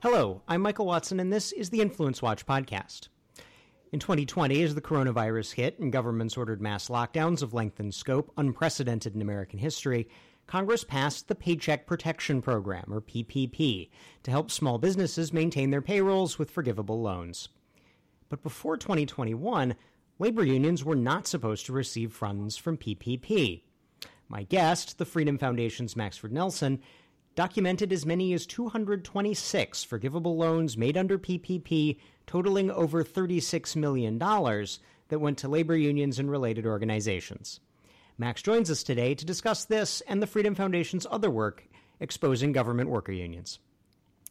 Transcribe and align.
Hello, 0.00 0.42
I'm 0.48 0.62
Michael 0.62 0.86
Watson, 0.86 1.20
and 1.20 1.32
this 1.32 1.52
is 1.52 1.70
the 1.70 1.80
Influence 1.80 2.20
Watch 2.20 2.44
podcast. 2.44 3.08
In 3.90 4.00
2020, 4.00 4.62
as 4.62 4.74
the 4.74 4.82
coronavirus 4.82 5.54
hit 5.54 5.78
and 5.78 5.90
governments 5.90 6.36
ordered 6.36 6.60
mass 6.60 6.88
lockdowns 6.88 7.42
of 7.42 7.54
length 7.54 7.80
and 7.80 7.94
scope 7.94 8.30
unprecedented 8.36 9.14
in 9.14 9.22
American 9.22 9.58
history, 9.58 10.08
Congress 10.46 10.84
passed 10.84 11.26
the 11.26 11.34
Paycheck 11.34 11.86
Protection 11.86 12.42
Program, 12.42 12.84
or 12.92 13.00
PPP, 13.00 13.88
to 14.24 14.30
help 14.30 14.50
small 14.50 14.76
businesses 14.76 15.32
maintain 15.32 15.70
their 15.70 15.80
payrolls 15.80 16.38
with 16.38 16.50
forgivable 16.50 17.00
loans. 17.00 17.48
But 18.28 18.42
before 18.42 18.76
2021, 18.76 19.74
labor 20.18 20.44
unions 20.44 20.84
were 20.84 20.94
not 20.94 21.26
supposed 21.26 21.64
to 21.66 21.72
receive 21.72 22.12
funds 22.12 22.58
from 22.58 22.76
PPP. 22.76 23.62
My 24.28 24.42
guest, 24.42 24.98
the 24.98 25.06
Freedom 25.06 25.38
Foundation's 25.38 25.94
Maxford 25.94 26.32
Nelson, 26.32 26.80
documented 27.34 27.90
as 27.92 28.04
many 28.04 28.34
as 28.34 28.44
226 28.44 29.84
forgivable 29.84 30.36
loans 30.36 30.76
made 30.76 30.98
under 30.98 31.18
PPP, 31.18 31.96
totaling 32.28 32.70
over 32.70 33.02
$36 33.02 33.74
million 33.74 34.18
that 34.18 35.18
went 35.18 35.38
to 35.38 35.48
labor 35.48 35.76
unions 35.76 36.18
and 36.18 36.30
related 36.30 36.66
organizations. 36.66 37.58
Max 38.18 38.42
joins 38.42 38.70
us 38.70 38.82
today 38.82 39.14
to 39.14 39.24
discuss 39.24 39.64
this 39.64 40.02
and 40.02 40.22
the 40.22 40.26
Freedom 40.26 40.54
Foundation's 40.54 41.06
other 41.10 41.30
work 41.30 41.64
exposing 42.00 42.52
government 42.52 42.90
worker 42.90 43.12
unions. 43.12 43.58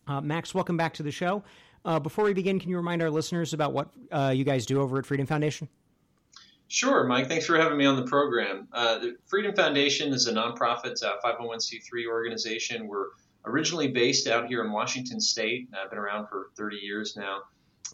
Uh, 0.08 0.22
Max, 0.22 0.54
welcome 0.54 0.78
back 0.78 0.94
to 0.94 1.04
the 1.04 1.12
show. 1.12 1.44
Uh, 1.84 2.00
before 2.00 2.24
we 2.24 2.34
begin, 2.34 2.60
can 2.60 2.70
you 2.70 2.78
remind 2.78 3.02
our 3.02 3.10
listeners 3.10 3.54
about 3.54 3.74
what 3.74 3.90
uh, 4.12 4.32
you 4.34 4.44
guys 4.44 4.66
do 4.66 4.80
over 4.80 5.00
at 5.00 5.06
Freedom 5.06 5.26
Foundation? 5.26 5.68
Sure, 6.68 7.04
Mike. 7.06 7.28
Thanks 7.28 7.46
for 7.46 7.58
having 7.58 7.78
me 7.78 7.86
on 7.86 7.96
the 7.96 8.04
program. 8.04 8.68
Uh, 8.74 9.00
the 9.00 9.16
Freedom 9.26 9.56
Foundation 9.56 10.14
is 10.14 10.28
a 10.28 10.34
nonprofit 10.34 11.02
uh, 11.04 11.16
501c3 11.24 12.08
organization. 12.08 12.88
We're 12.88 13.08
originally 13.46 13.88
based 13.88 14.28
out 14.28 14.48
here 14.48 14.64
in 14.64 14.72
Washington 14.72 15.20
State. 15.20 15.70
I've 15.74 15.90
been 15.90 16.00
around 16.00 16.28
for 16.28 16.52
30 16.58 16.76
years 16.78 17.16
now. 17.16 17.42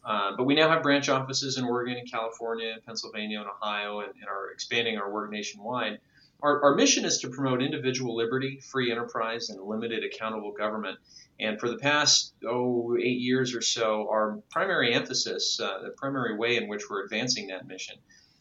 Uh, 0.03 0.35
but 0.35 0.43
we 0.43 0.55
now 0.55 0.69
have 0.69 0.83
branch 0.83 1.07
offices 1.07 1.57
in 1.57 1.63
Oregon 1.63 1.97
and 1.97 2.09
California, 2.11 2.71
and 2.73 2.85
Pennsylvania, 2.85 3.39
and 3.39 3.49
Ohio, 3.49 4.01
and, 4.01 4.13
and 4.19 4.25
are 4.27 4.51
expanding 4.51 4.97
our 4.97 5.11
work 5.11 5.31
nationwide. 5.31 5.99
Our, 6.41 6.61
our, 6.61 6.75
mission 6.75 7.05
is 7.05 7.19
to 7.19 7.29
promote 7.29 7.63
individual 7.63 8.17
liberty, 8.17 8.59
free 8.59 8.91
enterprise, 8.91 9.49
and 9.49 9.61
limited 9.61 10.03
accountable 10.03 10.51
government. 10.51 10.99
And 11.39 11.57
for 11.57 11.69
the 11.69 11.77
past 11.77 12.33
oh 12.45 12.97
eight 12.97 13.21
years 13.21 13.55
or 13.55 13.61
so, 13.61 14.09
our 14.09 14.39
primary 14.51 14.93
emphasis, 14.93 15.57
uh, 15.61 15.79
the 15.83 15.91
primary 15.91 16.35
way 16.35 16.57
in 16.57 16.67
which 16.67 16.89
we're 16.89 17.03
advancing 17.05 17.47
that 17.47 17.65
mission, 17.65 17.95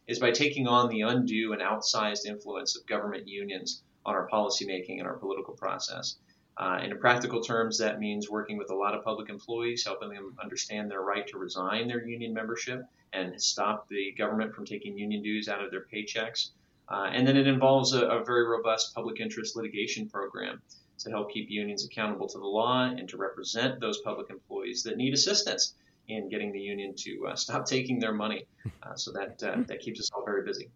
is 0.09 0.19
by 0.19 0.33
taking 0.33 0.67
on 0.67 0.89
the 0.89 1.03
undue 1.03 1.53
and 1.53 1.63
outsized 1.63 2.27
influence 2.27 2.77
of 2.77 2.85
government 2.87 3.29
unions 3.29 3.85
on 4.05 4.15
our 4.15 4.29
policymaking 4.29 4.99
and 4.99 5.07
our 5.07 5.17
political 5.17 5.55
process. 5.55 6.17
Uh, 6.59 6.81
in 6.83 6.97
practical 6.99 7.43
terms, 7.43 7.79
that 7.79 7.99
means 7.99 8.29
working 8.31 8.59
with 8.59 8.71
a 8.71 8.75
lot 8.75 8.95
of 8.95 9.03
public 9.03 9.31
employees, 9.31 9.85
helping 9.85 10.11
them 10.11 10.37
understand 10.43 10.91
their 10.91 11.01
right 11.01 11.27
to 11.27 11.39
resign 11.39 11.89
their 11.89 12.07
union 12.07 12.33
membership 12.35 12.85
and 13.13 13.41
stop 13.41 13.89
the 13.89 14.13
government 14.13 14.55
from 14.55 14.65
taking 14.65 14.97
union 14.97 15.23
dues 15.23 15.49
out 15.49 15.65
of 15.65 15.71
their 15.71 15.87
paychecks. 15.93 16.51
Uh, 16.89 17.09
and 17.13 17.27
then 17.27 17.37
it 17.37 17.47
involves 17.47 17.95
a, 17.95 18.07
a, 18.07 18.25
very 18.25 18.47
robust 18.47 18.95
public 18.95 19.21
interest 19.21 19.57
litigation 19.57 20.09
program 20.09 20.61
to 20.99 21.11
help 21.11 21.33
keep 21.33 21.49
unions 21.49 21.87
accountable 21.87 22.29
to 22.29 22.39
the 22.39 22.47
law 22.47 22.85
and 22.85 23.09
to 23.09 23.17
represent 23.17 23.81
those 23.81 23.99
public 24.01 24.29
employees 24.31 24.83
that 24.83 24.97
need 24.97 25.15
assistance 25.15 25.75
in 26.09 26.29
getting 26.29 26.53
the 26.53 26.61
union 26.61 26.95
to 26.95 27.29
uh, 27.29 27.37
stop 27.37 27.65
taking 27.65 27.99
their 27.99 28.13
money. 28.13 28.45
Uh, 28.83 28.95
so 28.95 29.13
that 29.13 29.43
uh, 29.43 29.63
that 29.67 29.81
keeps 29.81 30.01
us 30.01 30.11
all 30.13 30.25
very 30.25 30.43
busy. 30.45 30.69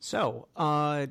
So, 0.00 0.48
uh, 0.54 1.06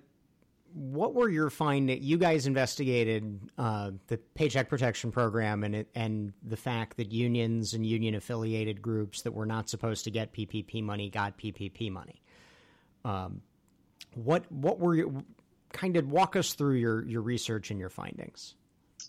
what 0.74 1.14
were 1.14 1.30
your 1.30 1.50
findings? 1.50 2.04
You 2.04 2.18
guys 2.18 2.48
investigated 2.48 3.40
uh, 3.58 3.92
the 4.08 4.18
Paycheck 4.18 4.70
Protection 4.70 5.12
Program 5.12 5.64
and 5.64 5.76
it, 5.76 5.90
and 5.94 6.34
the 6.44 6.58
fact 6.58 6.98
that 6.98 7.12
unions 7.12 7.74
and 7.74 7.86
union 7.86 8.16
affiliated 8.16 8.82
groups 8.82 9.22
that 9.22 9.34
were 9.34 9.46
not 9.46 9.70
supposed 9.70 10.04
to 10.06 10.12
get 10.12 10.34
PPP 10.34 10.82
money 10.84 11.10
got 11.10 11.38
PPP 11.38 11.92
money. 11.92 12.22
Um, 13.06 13.42
what 14.16 14.52
what 14.52 14.80
were 14.80 14.96
you 14.96 15.24
kind 15.72 15.98
of 15.98 16.10
walk 16.10 16.36
us 16.36 16.54
through 16.54 16.76
your 16.76 17.06
your 17.06 17.22
research 17.22 17.72
and 17.72 17.80
your 17.80 17.90
findings? 17.90 18.56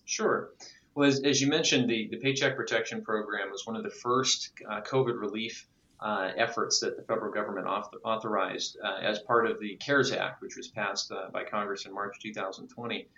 Sure. 0.04 0.50
Well, 0.94 1.08
as, 1.08 1.22
as 1.22 1.40
you 1.40 1.48
mentioned, 1.48 1.88
the, 1.88 2.08
the 2.10 2.18
Paycheck 2.18 2.56
Protection 2.56 3.02
Program 3.02 3.50
was 3.50 3.66
one 3.66 3.76
of 3.76 3.82
the 3.82 3.90
first 3.90 4.52
uh, 4.68 4.80
COVID 4.82 5.18
relief 5.18 5.66
uh, 6.00 6.30
efforts 6.36 6.80
that 6.80 6.96
the 6.96 7.02
federal 7.02 7.32
government 7.32 7.66
author- 7.66 7.98
authorized 8.04 8.76
uh, 8.82 8.98
as 9.02 9.18
part 9.20 9.46
of 9.46 9.60
the 9.60 9.76
CARES 9.76 10.12
Act, 10.12 10.42
which 10.42 10.56
was 10.56 10.68
passed 10.68 11.10
uh, 11.12 11.28
by 11.32 11.44
Congress 11.44 11.86
in 11.86 11.94
March 11.94 12.16
2020. 12.22 13.08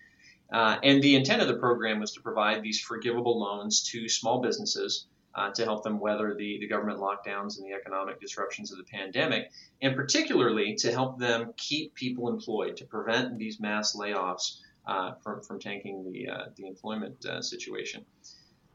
Uh, 0.53 0.77
and 0.83 1.03
the 1.03 1.17
intent 1.17 1.43
of 1.43 1.49
the 1.49 1.57
program 1.57 1.99
was 1.99 2.13
to 2.13 2.21
provide 2.21 2.63
these 2.63 2.81
forgivable 2.81 3.41
loans 3.41 3.83
to 3.83 4.09
small 4.09 4.41
businesses 4.41 5.07
uh, 5.35 5.51
to 5.51 5.65
help 5.65 5.83
them 5.83 5.99
weather 5.99 6.35
the, 6.35 6.59
the 6.61 6.69
government 6.69 7.01
lockdowns 7.01 7.59
and 7.59 7.67
the 7.67 7.75
economic 7.75 8.21
disruptions 8.21 8.71
of 8.71 8.79
the 8.79 8.85
pandemic, 8.85 9.51
and 9.83 9.97
particularly 9.97 10.77
to 10.77 10.93
help 10.93 11.19
them 11.19 11.53
keep 11.57 11.95
people 11.95 12.29
employed, 12.29 12.77
to 12.77 12.85
prevent 12.85 13.37
these 13.37 13.59
mass 13.59 13.97
layoffs 13.97 14.61
uh, 14.87 15.13
from, 15.23 15.43
from 15.43 15.59
tanking 15.59 16.11
the, 16.11 16.29
the 16.57 16.67
employment 16.67 17.27
situation. 17.41 18.05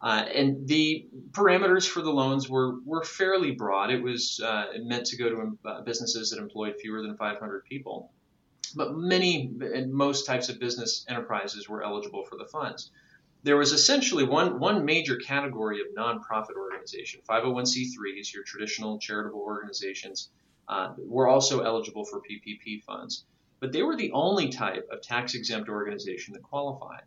Uh, 0.01 0.25
and 0.33 0.67
the 0.67 1.05
parameters 1.31 1.87
for 1.87 2.01
the 2.01 2.11
loans 2.11 2.49
were, 2.49 2.79
were 2.85 3.03
fairly 3.03 3.51
broad. 3.51 3.91
It 3.91 4.01
was 4.01 4.39
uh, 4.43 4.65
meant 4.79 5.05
to 5.07 5.17
go 5.17 5.29
to 5.29 5.57
uh, 5.63 5.81
businesses 5.81 6.31
that 6.31 6.39
employed 6.39 6.75
fewer 6.81 7.01
than 7.01 7.15
500 7.17 7.65
people. 7.65 8.11
But 8.75 8.95
many 8.95 9.51
and 9.61 9.93
most 9.93 10.25
types 10.25 10.49
of 10.49 10.59
business 10.59 11.05
enterprises 11.07 11.69
were 11.69 11.83
eligible 11.83 12.23
for 12.23 12.37
the 12.37 12.45
funds. 12.45 12.89
There 13.43 13.57
was 13.57 13.73
essentially 13.73 14.23
one, 14.23 14.59
one 14.59 14.85
major 14.85 15.17
category 15.17 15.81
of 15.81 15.87
nonprofit 15.95 16.55
organization, 16.57 17.21
501c3s, 17.29 18.33
your 18.33 18.43
traditional 18.43 18.97
charitable 18.99 19.41
organizations, 19.41 20.29
were 20.97 21.27
also 21.27 21.61
eligible 21.61 22.05
for 22.05 22.21
PPP 22.21 22.83
funds 22.83 23.25
but 23.61 23.71
they 23.71 23.83
were 23.83 23.95
the 23.95 24.11
only 24.11 24.49
type 24.49 24.89
of 24.91 25.01
tax 25.01 25.35
exempt 25.35 25.69
organization 25.69 26.33
that 26.33 26.41
qualified. 26.41 27.03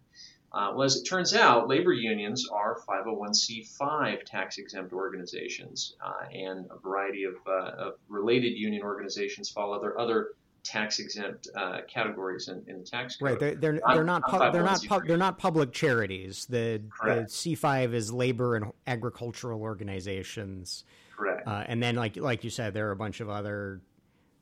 Uh, 0.55 0.71
well, 0.73 0.85
as 0.85 0.97
it 0.97 1.03
turns 1.03 1.35
out, 1.35 1.69
labor 1.69 1.93
unions 1.93 2.49
are 2.49 2.79
501c5 2.89 4.23
tax 4.25 4.59
exempt 4.59 4.93
organizations, 4.93 5.97
uh, 6.05 6.27
and 6.33 6.67
a 6.71 6.79
variety 6.79 7.25
of, 7.25 7.35
uh, 7.45 7.71
of, 7.77 7.95
related 8.09 8.57
union 8.57 8.83
organizations 8.85 9.51
fall 9.51 9.75
under 9.75 9.99
other 9.99 10.29
tax 10.63 11.01
exempt 11.01 11.49
uh, 11.57 11.81
categories 11.93 12.47
in, 12.47 12.63
in, 12.69 12.79
the 12.79 12.85
tax 12.85 13.17
code. 13.17 13.31
Right, 13.31 13.39
they're 13.41 13.55
they're, 13.57 13.81
they're 13.85 14.05
not, 14.05 14.23
pu- 14.29 14.53
they're 14.53 14.63
not 14.63 14.81
pu- 14.87 15.07
they're 15.09 15.17
not 15.17 15.39
public 15.39 15.73
charities. 15.73 16.47
The, 16.47 16.81
the 17.03 17.27
C5 17.29 17.93
is 17.93 18.13
labor 18.13 18.55
and 18.55 18.67
agricultural 18.87 19.61
organizations. 19.61 20.85
Correct. 21.17 21.49
Uh, 21.49 21.65
and 21.67 21.83
then, 21.83 21.97
like 21.97 22.17
like 22.17 22.45
you 22.45 22.51
said, 22.51 22.75
there 22.75 22.89
are 22.89 22.93
a 22.93 22.97
bunch 22.97 23.21
of 23.21 23.29
other 23.29 23.81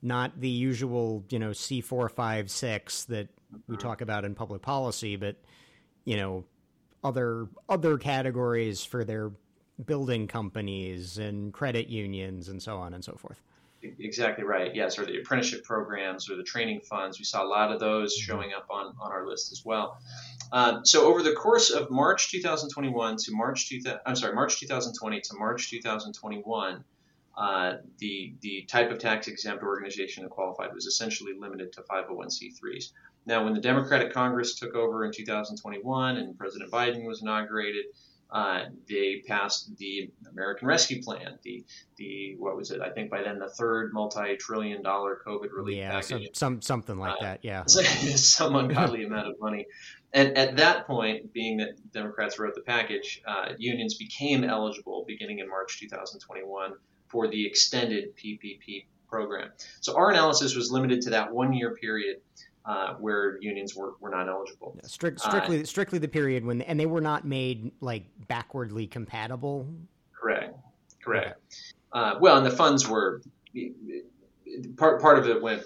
not 0.02 0.38
the 0.38 0.48
usual, 0.48 1.24
you 1.30 1.38
know, 1.38 1.54
C 1.54 1.80
four, 1.80 2.08
five, 2.10 2.50
six 2.50 3.04
that 3.04 3.28
we 3.66 3.76
talk 3.78 4.02
about 4.02 4.24
in 4.26 4.34
public 4.34 4.60
policy, 4.60 5.16
but 5.16 5.36
you 6.04 6.16
know, 6.16 6.44
other 7.04 7.48
other 7.68 7.98
categories 7.98 8.84
for 8.84 9.04
their 9.04 9.32
building 9.86 10.28
companies 10.28 11.18
and 11.18 11.52
credit 11.52 11.88
unions 11.88 12.48
and 12.48 12.62
so 12.62 12.78
on 12.78 12.94
and 12.94 13.04
so 13.04 13.14
forth. 13.14 13.40
Exactly 13.98 14.44
right. 14.44 14.72
Yes, 14.74 14.96
or 14.96 15.04
the 15.04 15.18
apprenticeship 15.18 15.64
programs 15.64 16.30
or 16.30 16.36
the 16.36 16.44
training 16.44 16.80
funds. 16.82 17.18
We 17.18 17.24
saw 17.24 17.44
a 17.44 17.48
lot 17.48 17.72
of 17.72 17.80
those 17.80 18.14
showing 18.14 18.52
up 18.52 18.66
on, 18.70 18.94
on 19.00 19.10
our 19.10 19.26
list 19.26 19.50
as 19.50 19.64
well. 19.64 19.98
Uh, 20.52 20.82
so 20.84 21.06
over 21.06 21.22
the 21.22 21.32
course 21.32 21.70
of 21.70 21.90
March 21.90 22.30
2021 22.30 23.16
to 23.16 23.32
March 23.32 23.68
2000, 23.68 23.98
I'm 24.06 24.14
sorry, 24.14 24.34
March 24.34 24.60
2020 24.60 25.20
to 25.20 25.34
March 25.36 25.68
2021, 25.70 26.84
uh, 27.36 27.74
the 27.98 28.34
the 28.40 28.62
type 28.68 28.90
of 28.90 28.98
tax 28.98 29.28
exempt 29.28 29.62
organization 29.62 30.22
that 30.22 30.30
qualified 30.30 30.74
was 30.74 30.86
essentially 30.86 31.32
limited 31.38 31.72
to 31.72 31.82
501c3s. 31.82 32.92
Now, 33.24 33.44
when 33.44 33.54
the 33.54 33.60
Democratic 33.60 34.12
Congress 34.12 34.58
took 34.58 34.74
over 34.74 35.04
in 35.04 35.12
2021 35.12 36.16
and 36.16 36.36
President 36.36 36.70
Biden 36.70 37.06
was 37.06 37.22
inaugurated, 37.22 37.84
uh, 38.32 38.64
they 38.88 39.22
passed 39.26 39.76
the 39.76 40.10
American 40.30 40.66
Rescue 40.66 41.02
Plan, 41.02 41.38
the 41.42 41.64
the 41.96 42.34
what 42.38 42.56
was 42.56 42.70
it? 42.70 42.80
I 42.80 42.90
think 42.90 43.10
by 43.10 43.22
then 43.22 43.38
the 43.38 43.50
third 43.50 43.92
multi-trillion 43.92 44.82
dollar 44.82 45.20
COVID 45.26 45.52
relief 45.52 45.76
yeah, 45.76 45.90
package. 45.90 46.08
Some, 46.08 46.60
some 46.60 46.62
something 46.62 46.98
like 46.98 47.12
uh, 47.12 47.22
that. 47.22 47.40
Yeah, 47.42 47.64
some 47.66 48.56
ungodly 48.56 49.04
amount 49.06 49.28
of 49.28 49.34
money. 49.38 49.66
And 50.14 50.36
at 50.36 50.56
that 50.56 50.86
point, 50.86 51.32
being 51.32 51.58
that 51.58 51.92
Democrats 51.92 52.38
wrote 52.38 52.54
the 52.54 52.62
package, 52.62 53.22
uh, 53.26 53.52
unions 53.58 53.94
became 53.94 54.44
eligible 54.44 55.04
beginning 55.06 55.38
in 55.38 55.48
March 55.48 55.78
2021 55.80 56.72
for 57.12 57.28
the 57.28 57.46
extended 57.46 58.16
PPP 58.16 58.86
program. 59.08 59.50
So 59.80 59.94
our 59.94 60.10
analysis 60.10 60.56
was 60.56 60.72
limited 60.72 61.02
to 61.02 61.10
that 61.10 61.30
one 61.30 61.52
year 61.52 61.74
period 61.74 62.22
uh, 62.64 62.94
where 62.94 63.38
unions 63.42 63.76
were, 63.76 63.94
were 64.00 64.08
not 64.08 64.28
eligible. 64.28 64.76
Strict, 64.84 65.20
strictly, 65.20 65.60
uh, 65.60 65.64
strictly 65.64 65.98
the 65.98 66.08
period 66.08 66.44
when, 66.44 66.62
and 66.62 66.80
they 66.80 66.86
were 66.86 67.02
not 67.02 67.26
made 67.26 67.70
like 67.80 68.06
backwardly 68.28 68.86
compatible. 68.86 69.68
Correct. 70.18 70.56
Correct. 71.04 71.26
Okay. 71.26 71.36
Uh, 71.92 72.18
well, 72.20 72.38
and 72.38 72.46
the 72.46 72.50
funds 72.50 72.88
were 72.88 73.20
part 74.78 75.02
part 75.02 75.18
of 75.18 75.28
it 75.28 75.42
went 75.42 75.62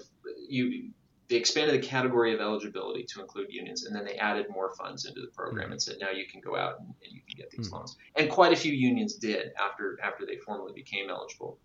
you 0.49 0.89
they 1.29 1.35
expanded 1.35 1.81
the 1.81 1.85
category 1.85 2.33
of 2.33 2.39
eligibility 2.39 3.03
to 3.03 3.21
include 3.21 3.47
unions, 3.49 3.85
and 3.85 3.95
then 3.95 4.05
they 4.05 4.15
added 4.15 4.45
more 4.49 4.73
funds 4.75 5.05
into 5.05 5.19
the 5.19 5.27
program 5.27 5.65
mm-hmm. 5.65 5.73
and 5.73 5.81
said 5.81 5.97
now 5.99 6.09
you 6.09 6.25
can 6.25 6.39
go 6.39 6.55
out 6.55 6.79
and, 6.79 6.87
and 6.87 7.13
you 7.13 7.21
can 7.27 7.37
get 7.37 7.49
these 7.51 7.67
mm-hmm. 7.67 7.75
loans. 7.75 7.97
And 8.15 8.29
quite 8.29 8.53
a 8.53 8.55
few 8.55 8.71
unions 8.71 9.15
did 9.15 9.51
after 9.59 9.97
after 10.01 10.25
they 10.25 10.37
formally 10.37 10.73
became 10.73 11.09
eligible. 11.09 11.59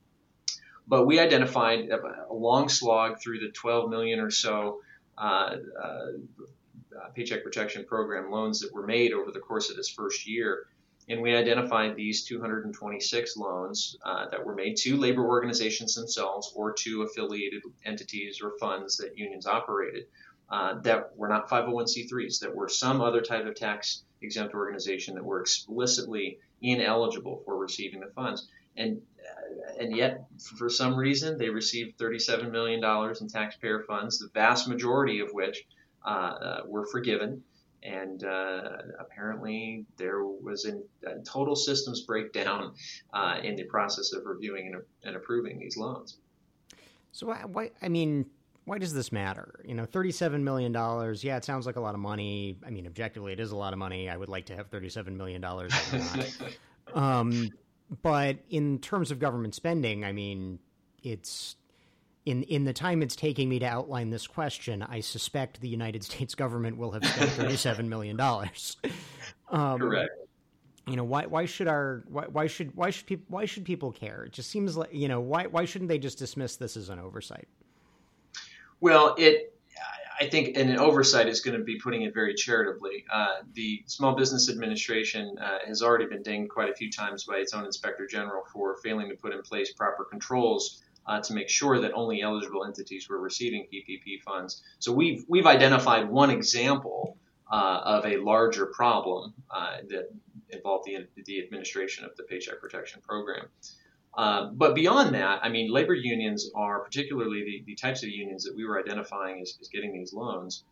But 0.89 1.07
we 1.07 1.21
identified 1.21 1.89
a, 1.91 2.35
long 2.35 2.69
slog 2.69 3.21
through 3.21 3.39
the 3.39 3.51
12 3.51 3.89
million 3.89 4.19
or 4.19 4.31
so 4.31 4.81
uh, 5.17 5.57
uh, 5.81 6.07
Paycheck 7.15 7.45
Protection 7.45 7.85
Program 7.85 8.33
loans 8.33 8.61
that 8.61 8.73
were 8.73 8.85
made 8.85 9.13
over 9.13 9.31
the 9.31 9.39
course 9.39 9.71
of 9.71 9.77
this 9.77 9.89
first 9.89 10.27
year 10.27 10.67
and 11.09 11.21
we 11.21 11.35
identified 11.35 11.97
these 11.97 12.25
226 12.25 13.37
loans 13.37 13.97
uh, 14.05 14.29
that 14.31 14.45
were 14.45 14.55
made 14.55 14.77
to 14.77 14.97
labor 14.97 15.27
organizations 15.27 15.95
themselves 15.95 16.53
or 16.55 16.73
to 16.73 17.03
affiliated 17.03 17.63
entities 17.85 18.41
or 18.43 18.53
funds 18.59 18.97
that 18.99 19.19
unions 19.19 19.47
operated 19.47 20.07
uh, 20.51 20.75
that 20.83 21.17
were 21.17 21.29
not 21.29 21.49
501c3s, 21.49 22.41
that 22.41 22.55
were 22.55 22.69
some 22.69 23.01
other 23.01 23.21
type 23.21 23.47
of 23.47 23.55
tax 23.55 24.05
exempt 24.21 24.55
organization 24.55 25.15
that 25.15 25.25
were 25.25 25.41
explicitly 25.41 26.39
ineligible 26.61 27.43
for 27.45 27.57
receiving 27.57 28.01
the 28.01 28.11
funds. 28.15 28.49
And 28.77 29.03
uh, 29.19 29.81
and 29.81 29.97
yet, 29.97 30.25
for 30.59 30.69
some 30.69 30.95
reason, 30.97 31.39
they 31.39 31.49
received 31.49 31.99
$37 31.99 32.51
million 32.51 32.83
in 33.21 33.29
taxpayer 33.29 33.81
funds, 33.81 34.19
the 34.19 34.29
vast 34.35 34.69
majority 34.69 35.21
of 35.21 35.31
which 35.33 35.65
uh, 36.05 36.09
uh, 36.09 36.63
were 36.67 36.87
forgiven 36.87 37.43
and 37.83 38.25
uh, 38.25 38.79
apparently 38.99 39.85
there 39.97 40.25
was 40.25 40.65
a, 40.67 40.79
a 41.09 41.21
total 41.25 41.57
systems 41.57 42.03
breakdown 42.03 42.75
uh, 43.13 43.39
in 43.43 43.57
the 43.57 43.65
process 43.65 44.13
of 44.13 44.25
reviewing 44.25 44.73
and, 44.73 44.83
and, 45.05 45.17
approving 45.17 45.59
these 45.59 45.77
loans. 45.77 46.19
So 47.13 47.27
why, 47.27 47.45
why, 47.45 47.71
I 47.83 47.89
mean, 47.89 48.27
why 48.65 48.79
does 48.79 48.95
this 48.95 49.11
matter? 49.11 49.61
You 49.65 49.75
know, 49.75 49.85
thirty-seven 49.85 50.43
million 50.45 50.71
dollars. 50.71 51.25
Yeah, 51.25 51.37
it 51.37 51.45
sounds 51.45 51.67
like 51.67 51.77
a 51.77 51.81
lot 51.81 51.95
of 51.95 52.01
money. 52.01 52.57
I 52.65 52.71
mean, 52.71 52.87
objectively, 52.87 53.33
it 53.33 53.41
is 53.41 53.51
a 53.51 53.57
lot 53.57 53.73
of 53.73 53.79
money. 53.79 54.09
I 54.09 54.17
would 54.17 54.29
like 54.29 54.47
to 54.47 54.57
have 54.57 54.69
thirty-seven 54.69 55.17
million 55.17 55.41
dollars. 55.41 55.73
um, 56.95 57.51
but 58.03 58.39
in 58.51 58.79
terms 58.79 59.11
of 59.11 59.19
government 59.19 59.55
spending, 59.55 60.05
I 60.05 60.13
mean, 60.13 60.61
it's 61.03 61.57
in 62.25 62.43
in 62.45 62.65
the 62.65 62.73
time 62.73 63.03
it's 63.03 63.17
taking 63.17 63.49
me 63.49 63.59
to 63.59 63.67
outline 63.67 64.11
this 64.11 64.27
question, 64.27 64.83
I 64.83 65.01
suspect 65.01 65.61
the 65.61 65.69
United 65.69 66.05
States 66.09 66.35
government 66.35 66.77
will 66.77 66.93
have 66.93 67.05
spent 67.05 67.31
thirty 67.31 67.57
seven 67.57 67.89
million 67.89 68.17
dollars. 68.17 68.77
Um, 69.51 69.79
Correct. 69.79 70.09
You 70.87 70.97
know 70.97 71.05
why? 71.05 71.27
Why 71.27 71.45
should 71.45 71.69
our 71.69 72.05
why, 72.09 72.25
why 72.25 72.47
should 72.47 72.75
why 72.75 72.89
should 72.89 73.05
people 73.05 73.27
why 73.29 73.45
should 73.45 73.67
people 73.67 73.93
care? 73.93 74.25
It 74.25 74.33
just 74.33 74.49
seems 74.51 74.79
like 74.79 74.89
you 74.95 75.09
know 75.09 75.21
why 75.21 75.47
why 75.47 75.67
shouldn't 75.67 75.91
they 75.91 75.99
just 75.99 76.19
dismiss 76.19 76.57
this 76.57 76.75
as 76.75 76.89
an 76.89 76.99
oversight? 76.99 77.47
Well, 78.81 79.15
it 79.19 79.53
I 80.23 80.29
think 80.29 80.57
an 80.57 80.77
oversight 80.79 81.27
is 81.27 81.41
going 81.41 81.59
to 81.59 81.65
be 81.65 81.79
putting 81.79 82.03
it 82.03 82.15
very 82.15 82.35
charitably. 82.35 83.05
Uh, 83.13 83.39
the 83.55 83.83
Small 83.87 84.15
Business 84.15 84.49
Administration 84.49 85.37
uh, 85.39 85.59
has 85.67 85.83
already 85.83 86.07
been 86.07 86.23
dinged 86.23 86.49
quite 86.49 86.71
a 86.71 86.75
few 86.75 86.91
times 86.91 87.25
by 87.25 87.37
its 87.37 87.53
own 87.55 87.65
inspector 87.65 88.07
general 88.07 88.45
for 88.53 88.77
failing 88.77 89.09
to 89.09 89.17
put 89.17 89.33
in 89.33 89.43
place 89.43 89.73
proper 89.73 90.05
controls 90.05 90.83
uh, 91.07 91.21
to 91.21 91.35
make 91.35 91.49
sure 91.49 91.81
that 91.81 91.93
only 91.93 92.23
eligible 92.23 92.65
entities 92.65 93.09
were 93.09 93.19
receiving 93.19 93.67
PPP 93.73 94.23
funds. 94.23 94.63
So 94.79 94.93
we've 94.93 95.25
we've 95.29 95.47
identified 95.47 96.09
one 96.09 96.31
example 96.31 97.17
uh, 97.51 97.81
of 97.85 98.07
a 98.07 98.17
larger 98.19 98.67
problem 98.67 99.35
uh, 99.51 99.79
that 99.89 100.11
involved 100.51 100.87
the 100.87 101.07
the 101.25 101.43
administration 101.43 102.05
of 102.05 102.17
the 102.17 102.25
Paycheck 102.25 102.61
Protection 102.61 103.01
Program. 103.07 103.47
Uh, 104.15 104.51
but 104.53 104.75
beyond 104.75 105.15
that, 105.15 105.41
I 105.43 105.49
mean, 105.49 105.71
labor 105.71 105.95
unions 105.95 106.51
are 106.55 106.81
particularly 106.81 107.45
the, 107.45 107.63
the 107.67 107.75
types 107.75 108.03
of 108.03 108.11
unions 108.11 108.45
that 108.45 108.55
we 108.55 108.67
were 108.67 108.79
identifying 108.79 109.41
as, 109.41 109.57
as 109.61 109.69
getting 109.69 109.95
these 109.95 110.13
loans 110.13 110.65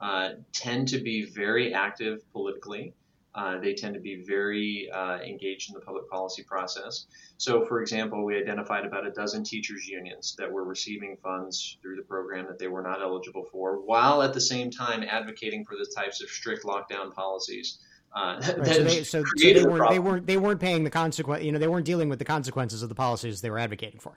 uh, 0.00 0.30
tend 0.52 0.88
to 0.88 0.98
be 0.98 1.24
very 1.24 1.74
active 1.74 2.20
politically. 2.32 2.94
Uh, 3.34 3.58
they 3.58 3.74
tend 3.74 3.94
to 3.94 4.00
be 4.00 4.22
very 4.26 4.88
uh, 4.94 5.18
engaged 5.18 5.68
in 5.68 5.74
the 5.74 5.80
public 5.80 6.08
policy 6.08 6.44
process. 6.44 7.06
So, 7.36 7.64
for 7.64 7.82
example, 7.82 8.24
we 8.24 8.36
identified 8.36 8.84
about 8.84 9.06
a 9.06 9.10
dozen 9.10 9.42
teachers' 9.42 9.88
unions 9.88 10.36
that 10.38 10.50
were 10.50 10.64
receiving 10.64 11.16
funds 11.22 11.76
through 11.82 11.96
the 11.96 12.02
program 12.02 12.46
that 12.46 12.60
they 12.60 12.68
were 12.68 12.82
not 12.82 13.02
eligible 13.02 13.44
for, 13.50 13.80
while 13.84 14.22
at 14.22 14.34
the 14.34 14.40
same 14.40 14.70
time 14.70 15.02
advocating 15.02 15.64
for 15.64 15.74
the 15.74 15.86
types 15.96 16.22
of 16.22 16.28
strict 16.28 16.64
lockdown 16.64 17.12
policies. 17.12 17.78
Uh, 18.14 18.40
right, 18.40 18.66
so, 18.66 18.84
they, 18.84 19.02
so, 19.02 19.24
so 19.24 19.24
they, 19.42 19.64
weren't, 19.64 19.90
they 19.90 19.98
weren't 19.98 20.26
they 20.26 20.36
weren't 20.36 20.60
paying 20.60 20.84
the 20.84 20.90
consequence. 20.90 21.42
You 21.42 21.50
know, 21.50 21.58
they 21.58 21.66
weren't 21.66 21.86
dealing 21.86 22.08
with 22.08 22.20
the 22.20 22.24
consequences 22.24 22.84
of 22.84 22.88
the 22.88 22.94
policies 22.94 23.40
they 23.40 23.50
were 23.50 23.58
advocating 23.58 23.98
for. 23.98 24.16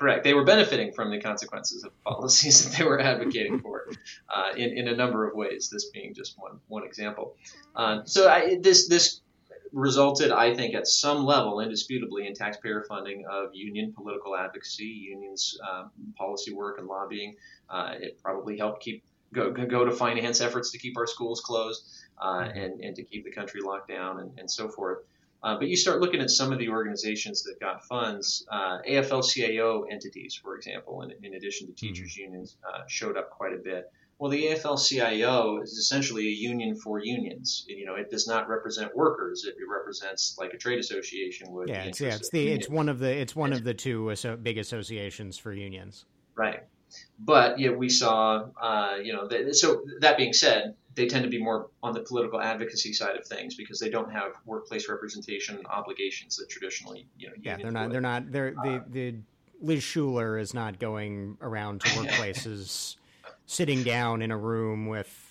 Correct. 0.00 0.24
They 0.24 0.32
were 0.32 0.44
benefiting 0.44 0.92
from 0.92 1.10
the 1.10 1.20
consequences 1.20 1.84
of 1.84 1.92
policies 2.04 2.64
that 2.70 2.78
they 2.78 2.84
were 2.84 2.98
advocating 2.98 3.60
for 3.60 3.86
uh, 4.34 4.52
in, 4.56 4.70
in 4.78 4.88
a 4.88 4.96
number 4.96 5.28
of 5.28 5.36
ways, 5.36 5.68
this 5.70 5.90
being 5.90 6.14
just 6.14 6.38
one, 6.38 6.58
one 6.68 6.84
example. 6.84 7.36
Uh, 7.76 8.00
so 8.06 8.26
I, 8.26 8.56
this, 8.62 8.88
this 8.88 9.20
resulted, 9.74 10.32
I 10.32 10.54
think, 10.54 10.74
at 10.74 10.86
some 10.86 11.26
level, 11.26 11.60
indisputably, 11.60 12.26
in 12.26 12.32
taxpayer 12.32 12.82
funding 12.88 13.26
of 13.30 13.50
union 13.52 13.92
political 13.92 14.34
advocacy, 14.34 14.84
unions' 14.84 15.58
uh, 15.62 15.88
policy 16.16 16.54
work 16.54 16.78
and 16.78 16.86
lobbying. 16.86 17.36
Uh, 17.68 17.92
it 18.00 18.18
probably 18.22 18.56
helped 18.56 18.82
keep 18.82 19.04
go, 19.34 19.50
go 19.52 19.84
to 19.84 19.90
finance 19.90 20.40
efforts 20.40 20.70
to 20.70 20.78
keep 20.78 20.96
our 20.96 21.06
schools 21.06 21.42
closed 21.42 21.86
uh, 22.16 22.48
and, 22.54 22.80
and 22.80 22.96
to 22.96 23.02
keep 23.02 23.24
the 23.24 23.30
country 23.30 23.60
locked 23.60 23.88
down 23.88 24.20
and, 24.20 24.38
and 24.38 24.50
so 24.50 24.66
forth. 24.66 25.00
Uh, 25.42 25.58
but 25.58 25.68
you 25.68 25.76
start 25.76 26.00
looking 26.00 26.20
at 26.20 26.30
some 26.30 26.52
of 26.52 26.58
the 26.58 26.68
organizations 26.68 27.42
that 27.44 27.58
got 27.60 27.84
funds. 27.86 28.46
Uh, 28.50 28.78
AFL-CIO 28.88 29.84
entities, 29.90 30.34
for 30.34 30.56
example, 30.56 31.02
in, 31.02 31.12
in 31.22 31.34
addition 31.34 31.66
to 31.66 31.72
teachers' 31.72 32.12
mm-hmm. 32.12 32.32
unions, 32.32 32.56
uh, 32.68 32.82
showed 32.88 33.16
up 33.16 33.30
quite 33.30 33.54
a 33.54 33.58
bit. 33.58 33.90
Well, 34.18 34.30
the 34.30 34.48
AFL-CIO 34.48 35.62
is 35.62 35.72
essentially 35.78 36.26
a 36.26 36.30
union 36.30 36.76
for 36.76 36.98
unions. 36.98 37.64
You 37.66 37.86
know, 37.86 37.94
it 37.94 38.10
does 38.10 38.28
not 38.28 38.50
represent 38.50 38.94
workers; 38.94 39.46
it, 39.46 39.54
it 39.58 39.66
represents 39.66 40.36
like 40.38 40.52
a 40.52 40.58
trade 40.58 40.78
association 40.78 41.50
would. 41.52 41.70
Yeah, 41.70 41.84
it's, 41.84 42.02
yeah, 42.02 42.16
it's 42.16 42.28
the 42.28 42.48
it's 42.48 42.68
one 42.68 42.90
of 42.90 42.98
the 42.98 43.10
it's 43.10 43.34
one 43.34 43.54
of 43.54 43.64
the 43.64 43.72
two 43.72 44.14
big 44.42 44.58
associations 44.58 45.38
for 45.38 45.54
unions. 45.54 46.04
Right, 46.34 46.64
but 47.18 47.58
yeah, 47.58 47.70
we 47.70 47.88
saw, 47.88 48.46
uh, 48.60 48.96
you 49.02 49.12
know, 49.12 49.28
so 49.52 49.82
that 50.00 50.16
being 50.16 50.32
said, 50.32 50.74
they 50.94 51.06
tend 51.06 51.24
to 51.24 51.30
be 51.30 51.38
more 51.38 51.68
on 51.82 51.92
the 51.94 52.00
political 52.00 52.40
advocacy 52.40 52.92
side 52.92 53.16
of 53.16 53.26
things 53.26 53.54
because 53.54 53.78
they 53.78 53.90
don't 53.90 54.10
have 54.10 54.32
workplace 54.44 54.88
representation 54.88 55.60
obligations 55.70 56.36
that 56.36 56.48
traditionally, 56.48 57.06
you 57.16 57.28
know, 57.28 57.34
yeah, 57.40 57.56
they're 57.56 57.70
not, 57.70 57.84
would. 57.84 57.92
they're 57.92 58.00
not, 58.00 58.32
they're 58.32 58.54
uh, 58.58 58.62
the 58.62 58.84
the 58.90 59.14
Liz 59.62 59.82
Shuler 59.82 60.40
is 60.40 60.54
not 60.54 60.78
going 60.78 61.36
around 61.40 61.82
to 61.82 61.88
workplaces, 61.90 62.96
sitting 63.46 63.82
down 63.82 64.22
in 64.22 64.30
a 64.30 64.36
room 64.36 64.86
with 64.86 65.26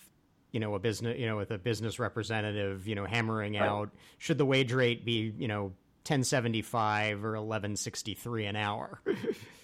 you 0.51 0.59
know 0.59 0.75
a 0.75 0.79
business 0.79 1.17
you 1.19 1.27
know 1.27 1.37
with 1.37 1.51
a 1.51 1.57
business 1.57 1.99
representative 1.99 2.87
you 2.87 2.95
know 2.95 3.05
hammering 3.05 3.53
right. 3.53 3.61
out 3.61 3.89
should 4.17 4.37
the 4.37 4.45
wage 4.45 4.73
rate 4.73 5.05
be 5.05 5.33
you 5.37 5.47
know 5.47 5.65
1075 6.05 7.23
or 7.23 7.33
1163 7.33 8.45
an 8.45 8.55
hour 8.55 8.99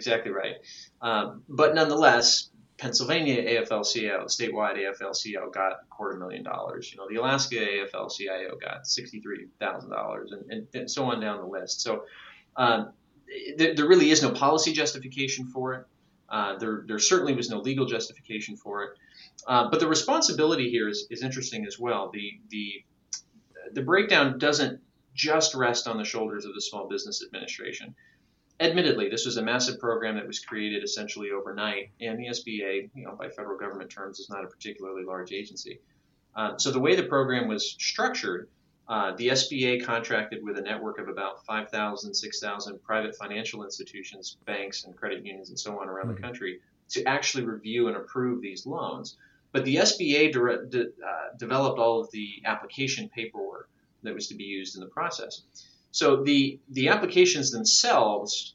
exactly 0.00 0.32
right 0.32 0.56
um, 1.02 1.42
but 1.48 1.74
nonetheless 1.74 2.50
Pennsylvania 2.80 3.42
AFL-CIO, 3.42 4.24
statewide 4.24 4.78
AFL-CIO 4.78 5.50
got 5.50 5.72
a 5.72 5.76
quarter 5.90 6.16
million 6.16 6.42
dollars. 6.42 6.90
You 6.90 6.96
know, 6.96 7.06
the 7.10 7.16
Alaska 7.16 7.56
AFL-CIO 7.56 8.56
got 8.56 8.86
sixty-three 8.86 9.48
thousand 9.60 9.90
dollars, 9.90 10.32
and, 10.32 10.66
and 10.72 10.90
so 10.90 11.04
on 11.04 11.20
down 11.20 11.42
the 11.42 11.46
list. 11.46 11.82
So 11.82 12.04
um, 12.56 12.92
there, 13.58 13.74
there, 13.74 13.86
really 13.86 14.10
is 14.10 14.22
no 14.22 14.30
policy 14.30 14.72
justification 14.72 15.46
for 15.46 15.74
it. 15.74 15.86
Uh, 16.30 16.56
there, 16.56 16.84
there 16.86 16.98
certainly 16.98 17.34
was 17.34 17.50
no 17.50 17.58
legal 17.58 17.84
justification 17.84 18.56
for 18.56 18.84
it. 18.84 18.90
Uh, 19.46 19.68
but 19.70 19.78
the 19.78 19.86
responsibility 19.86 20.70
here 20.70 20.88
is, 20.88 21.06
is 21.10 21.22
interesting 21.22 21.66
as 21.66 21.78
well. 21.78 22.10
The 22.10 22.40
the 22.48 22.82
the 23.72 23.82
breakdown 23.82 24.38
doesn't 24.38 24.80
just 25.14 25.54
rest 25.54 25.86
on 25.86 25.98
the 25.98 26.04
shoulders 26.04 26.46
of 26.46 26.54
the 26.54 26.62
Small 26.62 26.88
Business 26.88 27.22
Administration 27.22 27.94
admittedly, 28.60 29.08
this 29.08 29.24
was 29.24 29.36
a 29.36 29.42
massive 29.42 29.80
program 29.80 30.16
that 30.16 30.26
was 30.26 30.38
created 30.38 30.84
essentially 30.84 31.30
overnight, 31.30 31.90
and 32.00 32.18
the 32.18 32.26
SBA, 32.26 32.90
you 32.94 33.04
know, 33.04 33.16
by 33.16 33.28
federal 33.28 33.58
government 33.58 33.90
terms, 33.90 34.20
is 34.20 34.28
not 34.28 34.44
a 34.44 34.48
particularly 34.48 35.04
large 35.04 35.32
agency. 35.32 35.80
Uh, 36.36 36.56
so 36.58 36.70
the 36.70 36.78
way 36.78 36.94
the 36.94 37.02
program 37.02 37.48
was 37.48 37.70
structured, 37.72 38.48
uh, 38.88 39.14
the 39.16 39.28
SBA 39.28 39.84
contracted 39.84 40.42
with 40.42 40.58
a 40.58 40.60
network 40.60 40.98
of 40.98 41.08
about 41.08 41.44
5,000, 41.46 42.14
6,000 42.14 42.82
private 42.82 43.16
financial 43.16 43.64
institutions, 43.64 44.36
banks, 44.46 44.84
and 44.84 44.96
credit 44.96 45.24
unions, 45.24 45.48
and 45.48 45.58
so 45.58 45.80
on 45.80 45.88
around 45.88 46.06
mm-hmm. 46.06 46.16
the 46.16 46.20
country 46.20 46.60
to 46.90 47.04
actually 47.04 47.44
review 47.44 47.88
and 47.88 47.96
approve 47.96 48.42
these 48.42 48.66
loans. 48.66 49.16
But 49.52 49.64
the 49.64 49.76
SBA 49.76 50.32
de- 50.32 50.66
de- 50.66 50.88
uh, 51.04 51.36
developed 51.38 51.78
all 51.78 52.00
of 52.00 52.10
the 52.10 52.42
application 52.44 53.08
paperwork 53.08 53.68
that 54.02 54.14
was 54.14 54.28
to 54.28 54.34
be 54.34 54.44
used 54.44 54.76
in 54.76 54.80
the 54.80 54.88
process. 54.88 55.42
So 55.92 56.22
the 56.22 56.60
the 56.68 56.88
applications 56.88 57.50
themselves 57.50 58.54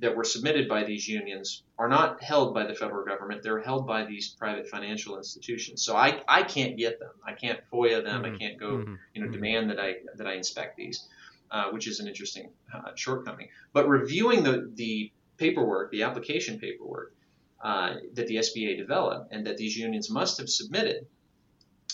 that 0.00 0.16
were 0.16 0.24
submitted 0.24 0.68
by 0.68 0.84
these 0.84 1.06
unions 1.06 1.62
are 1.78 1.88
not 1.88 2.22
held 2.22 2.54
by 2.54 2.66
the 2.66 2.74
federal 2.74 3.04
government. 3.04 3.42
They're 3.42 3.60
held 3.60 3.86
by 3.86 4.04
these 4.04 4.28
private 4.28 4.68
financial 4.68 5.16
institutions. 5.18 5.82
So 5.82 5.96
I, 5.96 6.22
I 6.26 6.42
can't 6.42 6.76
get 6.76 6.98
them. 6.98 7.10
I 7.24 7.32
can't 7.32 7.60
FOIA 7.72 8.02
them. 8.02 8.22
Mm-hmm. 8.22 8.34
I 8.34 8.38
can't 8.38 8.58
go 8.58 8.70
mm-hmm. 8.78 8.94
you 9.14 9.20
know 9.20 9.26
mm-hmm. 9.26 9.34
demand 9.34 9.70
that 9.70 9.80
I 9.80 9.96
that 10.16 10.26
I 10.26 10.34
inspect 10.34 10.76
these, 10.76 11.06
uh, 11.50 11.70
which 11.70 11.86
is 11.86 12.00
an 12.00 12.08
interesting 12.08 12.50
uh, 12.72 12.92
shortcoming. 12.94 13.48
But 13.72 13.88
reviewing 13.88 14.42
the 14.42 14.70
the 14.74 15.12
paperwork, 15.36 15.90
the 15.90 16.04
application 16.04 16.58
paperwork 16.58 17.14
uh, 17.62 17.94
that 18.14 18.26
the 18.26 18.36
SBA 18.36 18.78
developed 18.78 19.32
and 19.32 19.46
that 19.46 19.56
these 19.56 19.76
unions 19.76 20.10
must 20.10 20.38
have 20.38 20.48
submitted, 20.48 21.06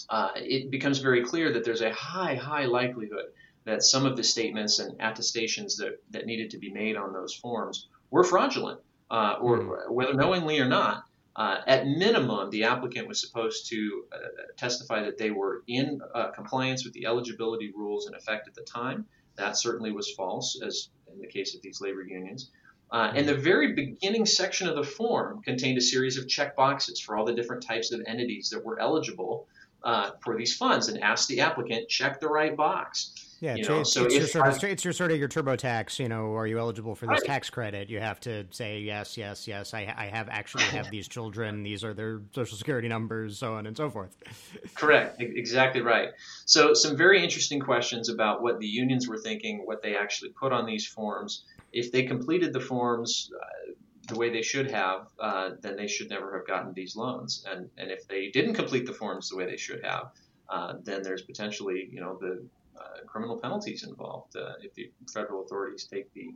uh, 0.09 0.31
it 0.37 0.71
becomes 0.71 0.99
very 0.99 1.25
clear 1.25 1.53
that 1.55 1.65
there's 1.65 1.83
a 1.83 1.93
high 1.93 2.35
high 2.35 2.67
likelihood 2.67 3.27
that 3.65 3.83
some 3.83 4.07
of 4.07 4.17
the 4.17 4.25
statements 4.25 4.79
and 4.79 5.01
attestations 5.01 5.77
that, 5.77 6.03
that 6.11 6.27
needed 6.27 6.51
to 6.51 6.59
be 6.59 6.71
made 6.71 6.97
on 6.97 7.13
those 7.13 7.35
forms 7.35 7.89
were 8.11 8.25
fraudulent, 8.25 8.81
uh, 9.11 9.37
or 9.41 9.59
mm. 9.59 9.91
whether 9.91 10.15
knowingly 10.15 10.59
or 10.59 10.69
not. 10.69 11.05
Uh, 11.35 11.63
at 11.67 11.87
minimum, 11.87 12.51
the 12.51 12.65
applicant 12.65 13.09
was 13.09 13.21
supposed 13.21 13.67
to 13.67 14.05
uh, 14.13 14.19
testify 14.57 15.03
that 15.03 15.17
they 15.17 15.31
were 15.31 15.63
in 15.67 16.01
uh, 16.15 16.31
compliance 16.31 16.85
with 16.85 16.93
the 16.93 17.07
eligibility 17.07 17.73
rules 17.75 18.07
in 18.07 18.15
effect 18.15 18.47
at 18.49 18.55
the 18.55 18.63
time. 18.63 19.07
That 19.37 19.57
certainly 19.57 19.93
was 19.93 20.13
false, 20.13 20.61
as 20.63 20.91
in 21.11 21.21
the 21.21 21.27
case 21.27 21.55
of 21.55 21.63
these 21.63 21.81
labor 21.81 22.03
unions. 22.03 22.51
Uh, 22.91 23.11
and 23.15 23.27
the 23.27 23.35
very 23.35 23.73
beginning 23.73 24.27
section 24.27 24.69
of 24.69 24.77
the 24.77 24.85
form 24.85 25.41
contained 25.41 25.79
a 25.79 25.81
series 25.81 26.19
of 26.19 26.29
check 26.29 26.55
boxes 26.55 27.01
for 27.01 27.17
all 27.17 27.25
the 27.25 27.33
different 27.33 27.63
types 27.63 27.91
of 27.91 28.03
entities 28.07 28.51
that 28.51 28.63
were 28.63 28.79
eligible 28.79 29.47
uh, 29.83 30.11
for 30.23 30.37
these 30.37 30.55
funds 30.55 30.89
and 30.89 31.03
asked 31.03 31.29
the 31.29 31.41
applicant 31.41 31.89
check 31.89 32.21
the 32.21 32.29
right 32.29 32.55
box. 32.55 33.32
Yeah, 33.43 33.57
know, 33.57 33.81
it's, 33.81 33.93
so 33.93 34.05
it's, 34.05 34.15
your 34.15 34.27
sort 34.29 34.47
of, 34.47 34.63
it's 34.63 34.85
your 34.85 34.93
sort 34.93 35.11
of 35.11 35.19
your 35.19 35.29
TurboTax. 35.29 35.99
You 35.99 36.09
know, 36.09 36.33
are 36.37 36.47
you 36.47 36.61
eligible 36.61 36.95
for 36.95 37.07
this 37.07 37.23
right. 37.23 37.25
tax 37.25 37.51
credit? 37.51 37.91
You 37.91 37.99
have 37.99 38.21
to 38.21 38.47
say 38.51 38.79
yes, 38.79 39.17
yes, 39.17 39.49
yes. 39.49 39.75
I, 39.75 39.93
I 39.97 40.07
have 40.07 40.29
actually 40.29 40.63
have 40.65 40.93
these 40.93 41.09
children. 41.09 41.65
These 41.65 41.83
are 41.83 41.93
their 41.93 42.21
social 42.33 42.57
security 42.57 42.87
numbers, 42.87 43.39
so 43.39 43.55
on 43.55 43.67
and 43.67 43.77
so 43.77 43.91
forth. 43.91 44.17
Correct. 44.77 45.21
Exactly 45.21 45.81
right. 45.81 46.11
So 46.45 46.73
some 46.73 46.97
very 46.97 47.21
interesting 47.21 47.59
questions 47.59 48.09
about 48.09 48.43
what 48.43 48.61
the 48.61 48.67
unions 48.69 49.09
were 49.09 49.19
thinking, 49.19 49.63
what 49.65 49.83
they 49.83 49.97
actually 49.97 50.31
put 50.31 50.53
on 50.53 50.65
these 50.65 50.87
forms. 50.87 51.43
If 51.73 51.91
they 51.91 52.05
completed 52.05 52.53
the 52.53 52.61
forms 52.61 53.29
uh, 53.35 53.73
the 54.07 54.17
way 54.17 54.31
they 54.31 54.43
should 54.43 54.71
have, 54.71 55.09
uh, 55.19 55.51
then 55.61 55.75
they 55.75 55.89
should 55.89 56.11
never 56.11 56.37
have 56.37 56.47
gotten 56.47 56.75
these 56.75 56.95
loans. 56.95 57.45
And 57.51 57.69
and 57.77 57.91
if 57.91 58.07
they 58.07 58.29
didn't 58.29 58.55
complete 58.55 58.87
the 58.87 58.93
forms 58.93 59.31
the 59.31 59.37
way 59.37 59.47
they 59.47 59.57
should 59.57 59.85
have, 59.85 60.13
uh, 60.49 60.75
then 60.85 61.03
there's 61.03 61.23
potentially 61.23 61.89
you 61.91 62.01
know 62.01 62.17
the 62.21 62.45
uh, 62.83 63.05
criminal 63.07 63.39
penalties 63.39 63.85
involved 63.85 64.37
uh, 64.37 64.53
if 64.61 64.75
the 64.75 64.91
federal 65.13 65.43
authorities 65.43 65.85
take 65.85 66.13
the 66.15 66.35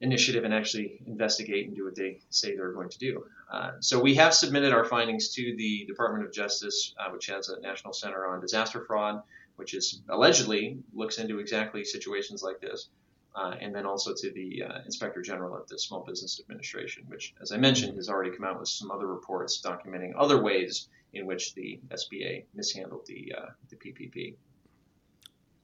initiative 0.00 0.44
and 0.44 0.54
actually 0.54 1.00
investigate 1.06 1.66
and 1.66 1.76
do 1.76 1.84
what 1.84 1.94
they 1.94 2.18
say 2.30 2.56
they're 2.56 2.72
going 2.72 2.88
to 2.88 2.98
do. 2.98 3.24
Uh, 3.50 3.72
so 3.80 4.00
we 4.00 4.14
have 4.14 4.32
submitted 4.34 4.72
our 4.72 4.84
findings 4.84 5.34
to 5.34 5.54
the 5.56 5.84
Department 5.86 6.24
of 6.24 6.32
Justice, 6.32 6.94
uh, 6.98 7.10
which 7.10 7.26
has 7.26 7.48
a 7.48 7.60
National 7.60 7.92
Center 7.92 8.26
on 8.26 8.40
Disaster 8.40 8.84
Fraud, 8.86 9.22
which 9.56 9.74
is 9.74 10.00
allegedly 10.08 10.78
looks 10.94 11.18
into 11.18 11.38
exactly 11.38 11.84
situations 11.84 12.42
like 12.42 12.60
this, 12.60 12.88
uh, 13.34 13.54
and 13.60 13.74
then 13.74 13.84
also 13.84 14.14
to 14.14 14.30
the 14.32 14.62
uh, 14.62 14.78
Inspector 14.86 15.20
General 15.20 15.56
at 15.58 15.68
the 15.68 15.78
Small 15.78 16.02
Business 16.02 16.40
Administration, 16.40 17.04
which, 17.08 17.34
as 17.42 17.52
I 17.52 17.58
mentioned, 17.58 17.96
has 17.96 18.08
already 18.08 18.30
come 18.34 18.46
out 18.46 18.58
with 18.58 18.68
some 18.68 18.90
other 18.90 19.06
reports 19.06 19.60
documenting 19.62 20.12
other 20.16 20.40
ways 20.40 20.88
in 21.12 21.26
which 21.26 21.54
the 21.54 21.78
SBA 21.90 22.44
mishandled 22.54 23.04
the 23.06 23.34
the 23.68 23.76
PPP. 23.76 24.36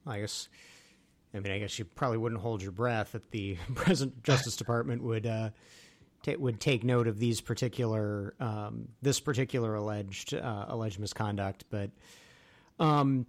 I 0.07 0.21
guess. 0.21 0.49
I 1.33 1.39
mean, 1.39 1.51
I 1.51 1.59
guess 1.59 1.77
you 1.77 1.85
probably 1.85 2.17
wouldn't 2.17 2.41
hold 2.41 2.61
your 2.61 2.71
breath 2.71 3.11
that 3.11 3.29
the 3.31 3.57
present 3.75 4.23
Justice 4.23 4.55
Department 4.55 5.03
would 5.03 5.25
uh, 5.25 5.49
t- 6.23 6.35
would 6.35 6.59
take 6.59 6.83
note 6.83 7.07
of 7.07 7.19
these 7.19 7.41
particular 7.41 8.33
um, 8.39 8.87
this 9.01 9.19
particular 9.19 9.75
alleged 9.75 10.33
uh, 10.33 10.65
alleged 10.67 10.99
misconduct. 10.99 11.65
But 11.69 11.91
um, 12.79 13.25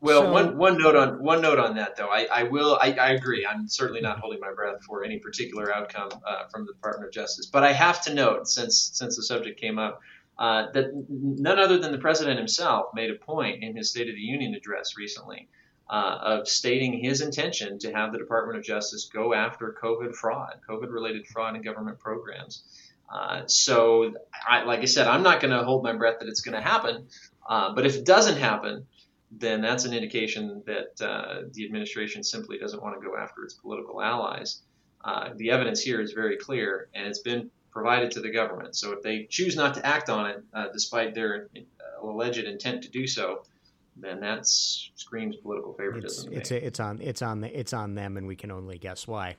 well, 0.00 0.22
so, 0.22 0.32
one 0.32 0.58
one 0.58 0.78
note 0.78 0.96
on 0.96 1.22
one 1.22 1.40
note 1.40 1.58
on 1.58 1.76
that 1.76 1.96
though, 1.96 2.08
I, 2.08 2.26
I 2.30 2.42
will 2.44 2.78
I, 2.80 2.92
I, 2.92 3.10
agree. 3.10 3.46
I'm 3.46 3.68
certainly 3.68 4.00
not 4.00 4.18
holding 4.18 4.40
my 4.40 4.52
breath 4.52 4.82
for 4.84 5.04
any 5.04 5.18
particular 5.18 5.72
outcome 5.72 6.10
uh, 6.26 6.48
from 6.50 6.66
the 6.66 6.72
Department 6.72 7.06
of 7.06 7.12
Justice. 7.12 7.46
But 7.46 7.62
I 7.64 7.72
have 7.72 8.02
to 8.02 8.14
note, 8.14 8.48
since 8.48 8.90
since 8.94 9.16
the 9.16 9.22
subject 9.22 9.60
came 9.60 9.78
up, 9.78 10.00
uh, 10.38 10.70
that 10.72 10.90
none 11.08 11.58
other 11.58 11.78
than 11.78 11.92
the 11.92 11.98
president 11.98 12.38
himself 12.38 12.86
made 12.94 13.10
a 13.10 13.14
point 13.14 13.62
in 13.62 13.76
his 13.76 13.90
State 13.90 14.08
of 14.08 14.16
the 14.16 14.20
Union 14.20 14.54
address 14.54 14.96
recently 14.96 15.48
uh, 15.88 16.18
of 16.22 16.48
stating 16.48 16.98
his 16.98 17.20
intention 17.20 17.78
to 17.80 17.92
have 17.92 18.12
the 18.12 18.18
Department 18.18 18.58
of 18.58 18.64
Justice 18.64 19.10
go 19.12 19.34
after 19.34 19.76
COVID 19.82 20.14
fraud, 20.14 20.60
COVID 20.68 20.90
related 20.90 21.26
fraud 21.26 21.56
in 21.56 21.62
government 21.62 21.98
programs. 21.98 22.64
Uh, 23.12 23.46
so, 23.46 24.14
I, 24.48 24.62
like 24.64 24.80
I 24.80 24.86
said, 24.86 25.06
I'm 25.06 25.22
not 25.22 25.40
going 25.40 25.50
to 25.52 25.64
hold 25.64 25.82
my 25.82 25.92
breath 25.92 26.20
that 26.20 26.28
it's 26.28 26.40
going 26.40 26.54
to 26.54 26.66
happen. 26.66 27.08
Uh, 27.46 27.74
but 27.74 27.84
if 27.84 27.96
it 27.96 28.06
doesn't 28.06 28.38
happen, 28.38 28.86
then 29.30 29.60
that's 29.60 29.84
an 29.84 29.92
indication 29.92 30.62
that 30.66 31.06
uh, 31.06 31.42
the 31.52 31.64
administration 31.64 32.22
simply 32.22 32.58
doesn't 32.58 32.82
want 32.82 33.00
to 33.00 33.06
go 33.06 33.16
after 33.16 33.44
its 33.44 33.54
political 33.54 34.00
allies. 34.00 34.62
Uh, 35.04 35.30
the 35.36 35.50
evidence 35.50 35.80
here 35.80 36.00
is 36.00 36.12
very 36.12 36.36
clear, 36.36 36.88
and 36.94 37.06
it's 37.06 37.18
been 37.18 37.50
provided 37.70 38.12
to 38.12 38.20
the 38.20 38.30
government. 38.30 38.76
So 38.76 38.92
if 38.92 39.02
they 39.02 39.24
choose 39.24 39.56
not 39.56 39.74
to 39.74 39.86
act 39.86 40.08
on 40.08 40.30
it, 40.30 40.44
uh, 40.54 40.68
despite 40.72 41.14
their 41.14 41.48
alleged 42.02 42.44
intent 42.44 42.82
to 42.84 42.90
do 42.90 43.06
so, 43.06 43.42
then 43.96 44.20
that 44.20 44.46
screams 44.46 45.36
political 45.36 45.74
favoritism. 45.74 46.32
It's 46.32 46.50
it's, 46.50 46.64
it's 46.64 46.80
on 46.80 47.00
it's 47.00 47.22
on 47.22 47.40
the, 47.40 47.58
it's 47.58 47.72
on 47.72 47.94
them, 47.94 48.16
and 48.16 48.26
we 48.26 48.36
can 48.36 48.50
only 48.50 48.78
guess 48.78 49.06
why. 49.06 49.36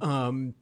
Um. 0.00 0.54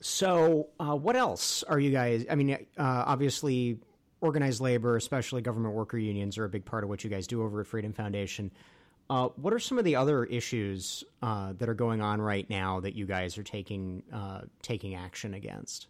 So, 0.00 0.68
uh, 0.78 0.94
what 0.94 1.16
else 1.16 1.64
are 1.64 1.80
you 1.80 1.90
guys? 1.90 2.24
I 2.30 2.36
mean, 2.36 2.52
uh, 2.52 2.56
obviously, 2.78 3.80
organized 4.20 4.60
labor, 4.60 4.96
especially 4.96 5.42
government 5.42 5.74
worker 5.74 5.98
unions, 5.98 6.38
are 6.38 6.44
a 6.44 6.48
big 6.48 6.64
part 6.64 6.84
of 6.84 6.90
what 6.90 7.02
you 7.02 7.10
guys 7.10 7.26
do 7.26 7.42
over 7.42 7.60
at 7.60 7.66
Freedom 7.66 7.92
Foundation. 7.92 8.52
Uh, 9.10 9.28
what 9.36 9.52
are 9.52 9.58
some 9.58 9.78
of 9.78 9.84
the 9.84 9.96
other 9.96 10.24
issues 10.24 11.02
uh, 11.22 11.52
that 11.54 11.68
are 11.68 11.74
going 11.74 12.00
on 12.00 12.20
right 12.20 12.48
now 12.50 12.78
that 12.78 12.94
you 12.94 13.06
guys 13.06 13.38
are 13.38 13.42
taking 13.42 14.02
uh, 14.12 14.42
taking 14.62 14.94
action 14.94 15.34
against? 15.34 15.88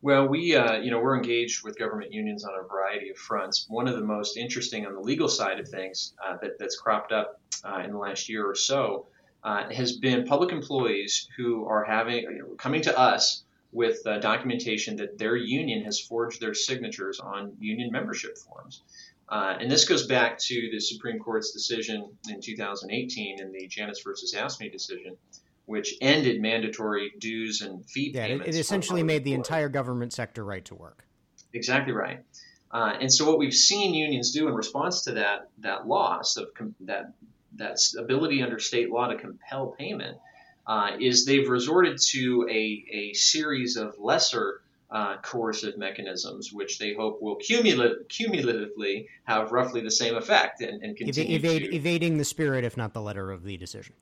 Well, 0.00 0.28
we, 0.28 0.54
uh, 0.54 0.76
you 0.76 0.92
know, 0.92 1.00
we're 1.00 1.16
engaged 1.16 1.64
with 1.64 1.76
government 1.76 2.12
unions 2.12 2.44
on 2.44 2.52
a 2.54 2.66
variety 2.66 3.10
of 3.10 3.16
fronts. 3.16 3.66
One 3.68 3.88
of 3.88 3.96
the 3.96 4.04
most 4.04 4.36
interesting 4.36 4.86
on 4.86 4.94
the 4.94 5.00
legal 5.00 5.28
side 5.28 5.58
of 5.58 5.68
things 5.68 6.14
uh, 6.24 6.36
that, 6.40 6.58
that's 6.58 6.76
cropped 6.76 7.10
up 7.10 7.40
uh, 7.64 7.82
in 7.84 7.90
the 7.90 7.98
last 7.98 8.28
year 8.28 8.48
or 8.48 8.54
so 8.54 9.06
uh, 9.42 9.68
has 9.70 9.96
been 9.96 10.24
public 10.24 10.52
employees 10.52 11.28
who 11.36 11.66
are 11.66 11.84
having 11.84 12.22
you 12.22 12.38
know, 12.38 12.54
coming 12.56 12.82
to 12.82 12.96
us 12.96 13.42
with 13.72 14.06
uh, 14.06 14.18
documentation 14.18 14.96
that 14.96 15.18
their 15.18 15.36
union 15.36 15.82
has 15.84 16.00
forged 16.00 16.40
their 16.40 16.54
signatures 16.54 17.18
on 17.18 17.52
union 17.58 17.90
membership 17.90 18.38
forms. 18.38 18.82
Uh, 19.28 19.56
and 19.60 19.70
this 19.70 19.84
goes 19.84 20.06
back 20.06 20.38
to 20.38 20.70
the 20.72 20.80
Supreme 20.80 21.18
Court's 21.18 21.50
decision 21.50 22.10
in 22.30 22.40
2018 22.40 23.40
in 23.40 23.52
the 23.52 23.66
Janus 23.66 24.00
versus 24.02 24.34
AFSCME 24.34 24.72
decision, 24.72 25.16
which 25.68 25.94
ended 26.00 26.40
mandatory 26.40 27.12
dues 27.18 27.60
and 27.60 27.84
fee 27.84 28.10
yeah, 28.14 28.26
payments. 28.26 28.48
It, 28.48 28.56
it 28.56 28.60
essentially 28.60 29.02
made 29.02 29.22
the 29.22 29.34
entire 29.34 29.68
government 29.68 30.14
sector 30.14 30.42
right 30.42 30.64
to 30.64 30.74
work. 30.74 31.04
Exactly 31.52 31.92
right. 31.92 32.20
Uh, 32.70 32.94
and 32.98 33.12
so 33.12 33.26
what 33.26 33.38
we've 33.38 33.52
seen 33.52 33.92
unions 33.92 34.32
do 34.32 34.48
in 34.48 34.54
response 34.54 35.02
to 35.02 35.12
that 35.12 35.50
that 35.58 35.86
loss 35.86 36.38
of 36.38 36.54
com- 36.54 36.74
that 36.80 37.12
that 37.56 37.78
ability 37.98 38.42
under 38.42 38.58
state 38.58 38.90
law 38.90 39.08
to 39.08 39.16
compel 39.16 39.74
payment 39.78 40.16
uh, 40.66 40.92
is 40.98 41.26
they've 41.26 41.48
resorted 41.48 41.98
to 41.98 42.48
a, 42.50 42.84
a 42.90 43.12
series 43.12 43.76
of 43.76 43.94
lesser 43.98 44.62
uh, 44.90 45.18
coercive 45.18 45.76
mechanisms, 45.76 46.50
which 46.50 46.78
they 46.78 46.94
hope 46.94 47.20
will 47.20 47.36
cumulative, 47.36 48.08
cumulatively 48.08 49.06
have 49.24 49.52
roughly 49.52 49.82
the 49.82 49.90
same 49.90 50.16
effect 50.16 50.62
and, 50.62 50.82
and 50.82 50.96
continue 50.96 51.36
Evade, 51.36 51.64
to, 51.64 51.76
evading 51.76 52.16
the 52.16 52.24
spirit, 52.24 52.64
if 52.64 52.78
not 52.78 52.94
the 52.94 53.02
letter 53.02 53.30
of 53.30 53.44
the 53.44 53.58
decision. 53.58 53.94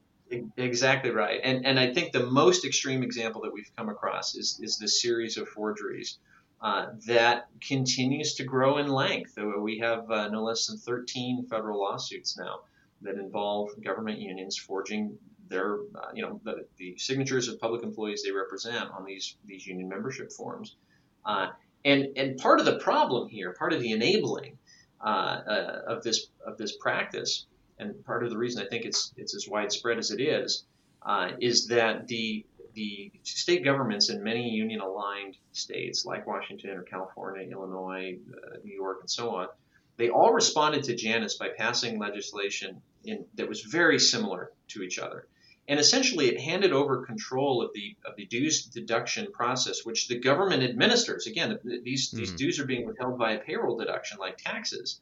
Exactly 0.56 1.10
right. 1.10 1.40
And 1.42 1.64
and 1.64 1.78
I 1.78 1.92
think 1.94 2.12
the 2.12 2.26
most 2.26 2.64
extreme 2.64 3.02
example 3.02 3.42
that 3.42 3.52
we've 3.52 3.70
come 3.76 3.88
across 3.88 4.34
is 4.34 4.58
is 4.62 4.78
this 4.78 5.00
series 5.00 5.36
of 5.36 5.48
forgeries 5.48 6.18
uh, 6.60 6.86
that 7.06 7.48
continues 7.60 8.34
to 8.34 8.44
grow 8.44 8.78
in 8.78 8.88
length. 8.88 9.38
We 9.58 9.78
have 9.78 10.10
uh, 10.10 10.28
no 10.28 10.42
less 10.42 10.66
than 10.66 10.78
13 10.78 11.46
federal 11.48 11.80
lawsuits 11.80 12.36
now 12.36 12.60
that 13.02 13.16
involve 13.16 13.70
government 13.84 14.18
unions 14.18 14.56
forging 14.56 15.18
their 15.48 15.78
uh, 15.94 16.10
you 16.14 16.22
know 16.22 16.40
the, 16.44 16.66
the, 16.76 16.96
signatures 16.98 17.48
of 17.48 17.60
public 17.60 17.82
employees 17.82 18.22
they 18.24 18.32
represent 18.32 18.90
on 18.90 19.04
these 19.04 19.36
these 19.44 19.66
union 19.66 19.88
membership 19.88 20.32
forms. 20.32 20.76
Uh, 21.24 21.48
and 21.84 22.08
and 22.16 22.38
part 22.38 22.58
of 22.58 22.66
the 22.66 22.78
problem 22.78 23.28
here, 23.28 23.52
part 23.52 23.72
of 23.72 23.80
the 23.80 23.92
enabling 23.92 24.58
uh, 25.04 25.08
uh, 25.08 25.82
of 25.86 26.02
this 26.02 26.28
of 26.44 26.56
this 26.56 26.76
practice 26.76 27.46
and 27.78 28.04
part 28.04 28.24
of 28.24 28.30
the 28.30 28.38
reason 28.38 28.64
I 28.64 28.68
think 28.68 28.84
it's 28.84 29.12
it's 29.16 29.34
as 29.34 29.48
widespread 29.48 29.98
as 29.98 30.10
it 30.10 30.20
is, 30.20 30.64
uh, 31.02 31.32
is 31.40 31.68
that 31.68 32.06
the 32.08 32.44
the 32.74 33.10
state 33.22 33.64
governments 33.64 34.10
in 34.10 34.22
many 34.22 34.50
union 34.50 34.80
aligned 34.80 35.36
states 35.52 36.04
like 36.04 36.26
Washington 36.26 36.70
or 36.70 36.82
California, 36.82 37.48
Illinois, 37.50 38.18
uh, 38.34 38.56
New 38.62 38.74
York, 38.74 38.98
and 39.00 39.10
so 39.10 39.30
on, 39.36 39.48
they 39.96 40.10
all 40.10 40.32
responded 40.32 40.84
to 40.84 40.94
Janus 40.94 41.38
by 41.38 41.48
passing 41.56 41.98
legislation 41.98 42.82
in, 43.04 43.24
that 43.36 43.48
was 43.48 43.62
very 43.62 43.98
similar 43.98 44.52
to 44.68 44.82
each 44.82 44.98
other. 44.98 45.26
and 45.68 45.80
essentially 45.80 46.26
it 46.28 46.40
handed 46.40 46.72
over 46.72 47.04
control 47.04 47.62
of 47.62 47.72
the 47.74 47.96
of 48.04 48.14
the 48.16 48.26
dues 48.26 48.64
deduction 48.66 49.30
process, 49.32 49.84
which 49.84 50.08
the 50.08 50.18
government 50.18 50.62
administers. 50.62 51.26
Again, 51.26 51.58
these 51.82 52.10
mm. 52.10 52.18
these 52.18 52.32
dues 52.32 52.60
are 52.60 52.66
being 52.66 52.86
withheld 52.86 53.18
by 53.18 53.32
a 53.32 53.38
payroll 53.40 53.76
deduction 53.76 54.18
like 54.18 54.36
taxes. 54.38 55.00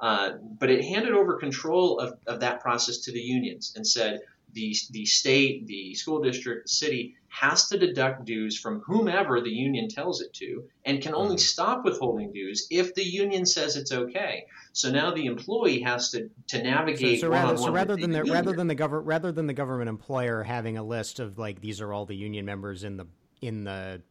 Uh, 0.00 0.32
but 0.58 0.70
it 0.70 0.84
handed 0.84 1.12
over 1.12 1.34
control 1.38 1.98
of, 1.98 2.18
of 2.26 2.40
that 2.40 2.60
process 2.60 2.98
to 2.98 3.12
the 3.12 3.20
unions 3.20 3.72
and 3.76 3.86
said 3.86 4.20
the, 4.52 4.74
the 4.90 5.04
state, 5.04 5.66
the 5.66 5.94
school 5.94 6.22
district, 6.22 6.66
the 6.66 6.72
city 6.72 7.16
has 7.28 7.68
to 7.68 7.78
deduct 7.78 8.24
dues 8.24 8.58
from 8.58 8.80
whomever 8.80 9.40
the 9.40 9.50
union 9.50 9.88
tells 9.88 10.22
it 10.22 10.32
to 10.32 10.64
and 10.84 11.02
can 11.02 11.14
only 11.14 11.36
mm-hmm. 11.36 11.40
stop 11.40 11.84
withholding 11.84 12.32
dues 12.32 12.66
if 12.70 12.94
the 12.94 13.04
union 13.04 13.44
says 13.44 13.76
it's 13.76 13.92
okay. 13.92 14.46
So 14.72 14.90
now 14.90 15.12
the 15.12 15.26
employee 15.26 15.80
has 15.82 16.10
to, 16.12 16.30
to 16.48 16.62
navigate. 16.62 17.20
So, 17.20 17.26
so 17.26 17.30
rather, 17.30 17.56
so 17.56 17.70
rather 17.70 17.96
than 17.96 18.10
the, 18.10 18.22
the 18.22 18.32
rather 18.32 18.52
than 18.52 18.66
the 18.66 18.74
government 18.74 19.06
rather 19.06 19.30
than 19.30 19.46
the 19.46 19.52
government 19.52 19.88
employer 19.88 20.42
having 20.42 20.78
a 20.78 20.82
list 20.82 21.20
of 21.20 21.38
like 21.38 21.60
these 21.60 21.80
are 21.80 21.92
all 21.92 22.06
the 22.06 22.16
union 22.16 22.44
members 22.46 22.82
in 22.82 22.96
the 22.96 23.06
in 23.42 23.64
the 23.64 24.02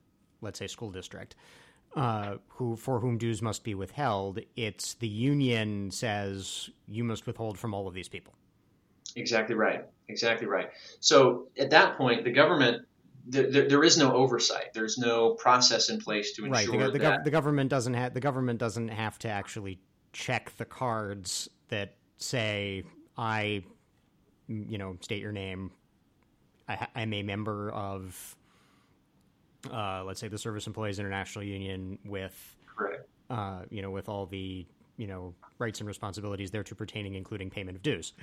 let's 0.42 0.60
say 0.60 0.68
school 0.68 0.92
district, 0.92 1.36
uh, 1.96 2.36
who 2.48 2.76
for 2.76 3.00
whom 3.00 3.18
dues 3.18 3.42
must 3.42 3.64
be 3.64 3.74
withheld, 3.74 4.40
it's 4.56 4.94
the 4.96 5.08
union 5.08 5.92
says 5.92 6.70
you 6.88 7.04
must 7.04 7.26
withhold 7.26 7.58
from 7.58 7.74
all 7.74 7.88
of 7.88 7.94
these 7.94 8.08
people. 8.08 8.34
Exactly 9.16 9.56
right. 9.56 9.86
Exactly 10.10 10.48
right. 10.48 10.70
So 11.00 11.48
at 11.58 11.70
that 11.72 11.98
point, 11.98 12.24
the 12.24 12.32
government 12.32 12.84
there, 13.30 13.68
there 13.68 13.84
is 13.84 13.98
no 13.98 14.14
oversight. 14.14 14.74
There's 14.74 14.98
no 14.98 15.32
process 15.32 15.90
in 15.90 16.00
place 16.00 16.34
to 16.34 16.46
ensure 16.46 16.80
right. 16.80 16.94
The, 16.94 17.00
that 17.00 17.24
the 17.26 17.32
government 17.32 17.70
doesn't 17.70 17.94
have 17.94 18.14
the 18.14 18.22
government 18.22 18.60
doesn't 18.60 18.90
have 18.90 19.20
to 19.20 19.30
actually 19.30 19.80
check 20.14 20.56
the 20.58 20.66
cards 20.66 21.50
that 21.70 21.96
say 22.18 22.84
I, 23.18 23.64
you 24.48 24.78
know, 24.78 24.98
state 25.02 25.22
your 25.22 25.32
name. 25.32 25.72
I, 26.70 26.88
I'm 26.96 27.14
a 27.14 27.24
member 27.24 27.72
of, 27.72 28.36
uh, 29.72 30.04
let's 30.06 30.20
say, 30.20 30.28
the 30.28 30.38
Service 30.38 30.68
Employees 30.68 31.00
International 31.00 31.44
Union 31.44 31.98
with, 32.06 32.56
uh, 33.30 33.62
you 33.70 33.82
know, 33.82 33.92
with 33.92 34.10
all 34.10 34.26
the 34.26 34.66
you 34.98 35.08
know 35.08 35.34
rights 35.60 35.80
and 35.80 35.88
responsibilities 35.88 36.52
thereto 36.52 36.76
pertaining, 36.76 37.16
including 37.16 37.50
payment 37.50 37.78
of 37.78 37.84
dues. 37.84 38.14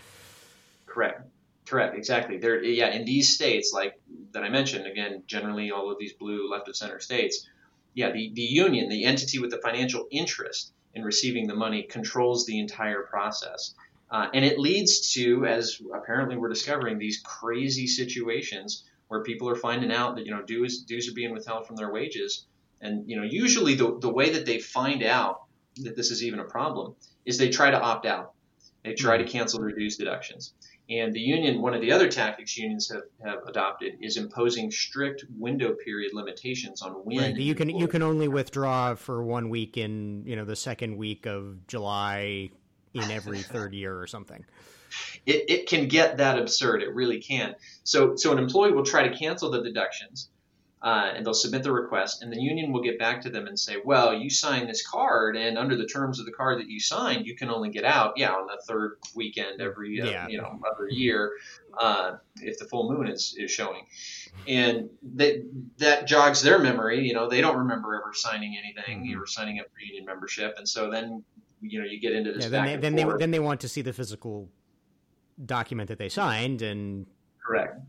Correct. 0.86 1.22
Correct, 1.66 1.96
exactly. 1.96 2.36
There, 2.36 2.62
yeah, 2.62 2.90
in 2.90 3.06
these 3.06 3.34
states, 3.34 3.72
like 3.72 3.98
that 4.32 4.42
I 4.42 4.50
mentioned, 4.50 4.86
again, 4.86 5.22
generally 5.26 5.70
all 5.70 5.90
of 5.90 5.98
these 5.98 6.12
blue 6.12 6.50
left 6.50 6.68
of 6.68 6.76
center 6.76 7.00
states, 7.00 7.48
yeah, 7.94 8.10
the, 8.10 8.30
the 8.34 8.42
union, 8.42 8.90
the 8.90 9.04
entity 9.04 9.38
with 9.38 9.50
the 9.50 9.58
financial 9.58 10.06
interest 10.10 10.72
in 10.92 11.02
receiving 11.02 11.46
the 11.46 11.54
money, 11.54 11.82
controls 11.82 12.44
the 12.44 12.58
entire 12.58 13.02
process. 13.04 13.74
Uh, 14.10 14.28
and 14.34 14.44
it 14.44 14.58
leads 14.58 15.14
to, 15.14 15.46
as 15.46 15.80
apparently 15.94 16.36
we're 16.36 16.50
discovering, 16.50 16.98
these 16.98 17.22
crazy 17.24 17.86
situations 17.86 18.84
where 19.08 19.23
people 19.23 19.49
are 19.49 19.56
finding 19.56 19.92
out 19.92 20.16
that 20.16 20.26
you 20.26 20.32
know 20.32 20.42
dues 20.42 20.82
dues 20.82 21.08
are 21.08 21.14
being 21.14 21.32
withheld 21.32 21.66
from 21.66 21.76
their 21.76 21.92
wages, 21.92 22.46
and 22.80 23.08
you 23.08 23.16
know 23.16 23.23
usually 23.23 23.75
the 23.75 23.99
the 24.00 24.12
way 24.12 24.30
that 24.30 24.46
they 24.46 24.58
find 24.58 25.02
out 25.02 25.42
that 25.76 25.96
this 25.96 26.11
is 26.11 26.23
even 26.23 26.38
a 26.38 26.44
problem 26.44 26.94
is 27.25 27.38
they 27.38 27.50
try 27.50 27.70
to 27.70 27.80
opt 27.80 28.06
out, 28.06 28.32
they 28.84 28.94
try 28.94 29.16
to 29.16 29.25
hmm. 29.25 29.30
cancel 29.30 29.61
their 29.61 29.73
dues 29.73 29.96
deductions. 29.96 30.54
And 30.90 31.14
the 31.14 31.20
union, 31.20 31.62
one 31.62 31.73
of 31.73 31.80
the 31.80 31.92
other 31.92 32.11
tactics 32.11 32.58
unions 32.58 32.90
have, 32.90 33.04
have 33.25 33.46
adopted 33.46 33.94
is 34.02 34.18
imposing 34.18 34.70
strict 34.70 35.25
window 35.38 35.73
period 35.73 36.12
limitations 36.12 36.82
on 36.82 36.92
when 36.92 37.18
right. 37.18 37.37
you 37.37 37.54
can 37.54 37.70
you 37.70 37.88
can 37.88 38.02
only 38.02 38.28
withdraw 38.28 38.94
for 38.94 39.23
one 39.25 39.49
week 39.49 39.78
in 39.78 40.25
you 40.26 40.37
know 40.37 40.44
the 40.44 40.56
second 40.56 40.96
week 40.99 41.25
of 41.25 41.66
July 41.66 42.50
in 42.92 43.11
every 43.11 43.40
third 43.42 43.73
year 43.73 43.99
or 43.99 44.06
something. 44.06 44.44
It, 45.26 45.44
it 45.48 45.68
can 45.68 45.88
get 45.88 46.18
that 46.18 46.38
absurd. 46.38 46.82
It 46.82 46.94
really 46.94 47.20
can. 47.20 47.54
So 47.82 48.16
so 48.16 48.32
an 48.32 48.38
employee 48.38 48.72
will 48.72 48.84
try 48.84 49.08
to 49.08 49.16
cancel 49.16 49.50
the 49.50 49.62
deductions 49.62 50.28
uh, 50.84 51.12
and 51.16 51.24
they'll 51.24 51.32
submit 51.32 51.62
the 51.62 51.72
request, 51.72 52.22
and 52.22 52.30
the 52.30 52.38
union 52.38 52.70
will 52.70 52.82
get 52.82 52.98
back 52.98 53.22
to 53.22 53.30
them 53.30 53.46
and 53.46 53.58
say, 53.58 53.76
"Well, 53.82 54.12
you 54.12 54.28
signed 54.28 54.68
this 54.68 54.86
card, 54.86 55.34
and 55.34 55.56
under 55.56 55.76
the 55.76 55.86
terms 55.86 56.20
of 56.20 56.26
the 56.26 56.32
card 56.32 56.60
that 56.60 56.68
you 56.68 56.78
signed, 56.78 57.26
you 57.26 57.34
can 57.34 57.48
only 57.48 57.70
get 57.70 57.85
out, 57.85 58.18
yeah, 58.18 58.33
on 58.33 58.46
the 58.46 58.61
third 58.68 58.98
weekend 59.14 59.62
every 59.62 59.98
uh, 60.02 60.11
yeah. 60.11 60.28
you 60.28 60.37
know 60.37 60.61
other 60.70 60.87
year, 60.90 61.33
uh, 61.80 62.16
if 62.42 62.59
the 62.59 62.66
full 62.66 62.92
moon 62.92 63.09
is 63.09 63.35
is 63.38 63.50
showing." 63.50 63.87
And 64.46 64.90
that 65.14 65.42
that 65.78 66.07
jogs 66.07 66.42
their 66.42 66.59
memory. 66.59 67.09
You 67.09 67.14
know, 67.14 67.30
they 67.30 67.40
don't 67.40 67.57
remember 67.57 67.94
ever 67.94 68.12
signing 68.12 68.54
anything 68.62 69.07
mm-hmm. 69.07 69.22
or 69.22 69.26
signing 69.26 69.61
up 69.61 69.66
for 69.72 69.80
union 69.80 70.04
membership, 70.04 70.57
and 70.59 70.68
so 70.68 70.90
then 70.90 71.24
you 71.62 71.80
know 71.80 71.87
you 71.87 71.98
get 71.98 72.12
into 72.12 72.33
this. 72.33 72.44
Yeah, 72.44 72.50
then 72.50 72.64
they, 72.66 72.76
then 72.76 72.94
they 72.94 73.16
then 73.18 73.30
they 73.30 73.40
want 73.40 73.62
to 73.62 73.68
see 73.68 73.80
the 73.80 73.94
physical 73.94 74.50
document 75.44 75.88
that 75.88 75.99
they 75.99 76.09
signed, 76.09 76.62
and 76.62 77.07
correct 77.44 77.81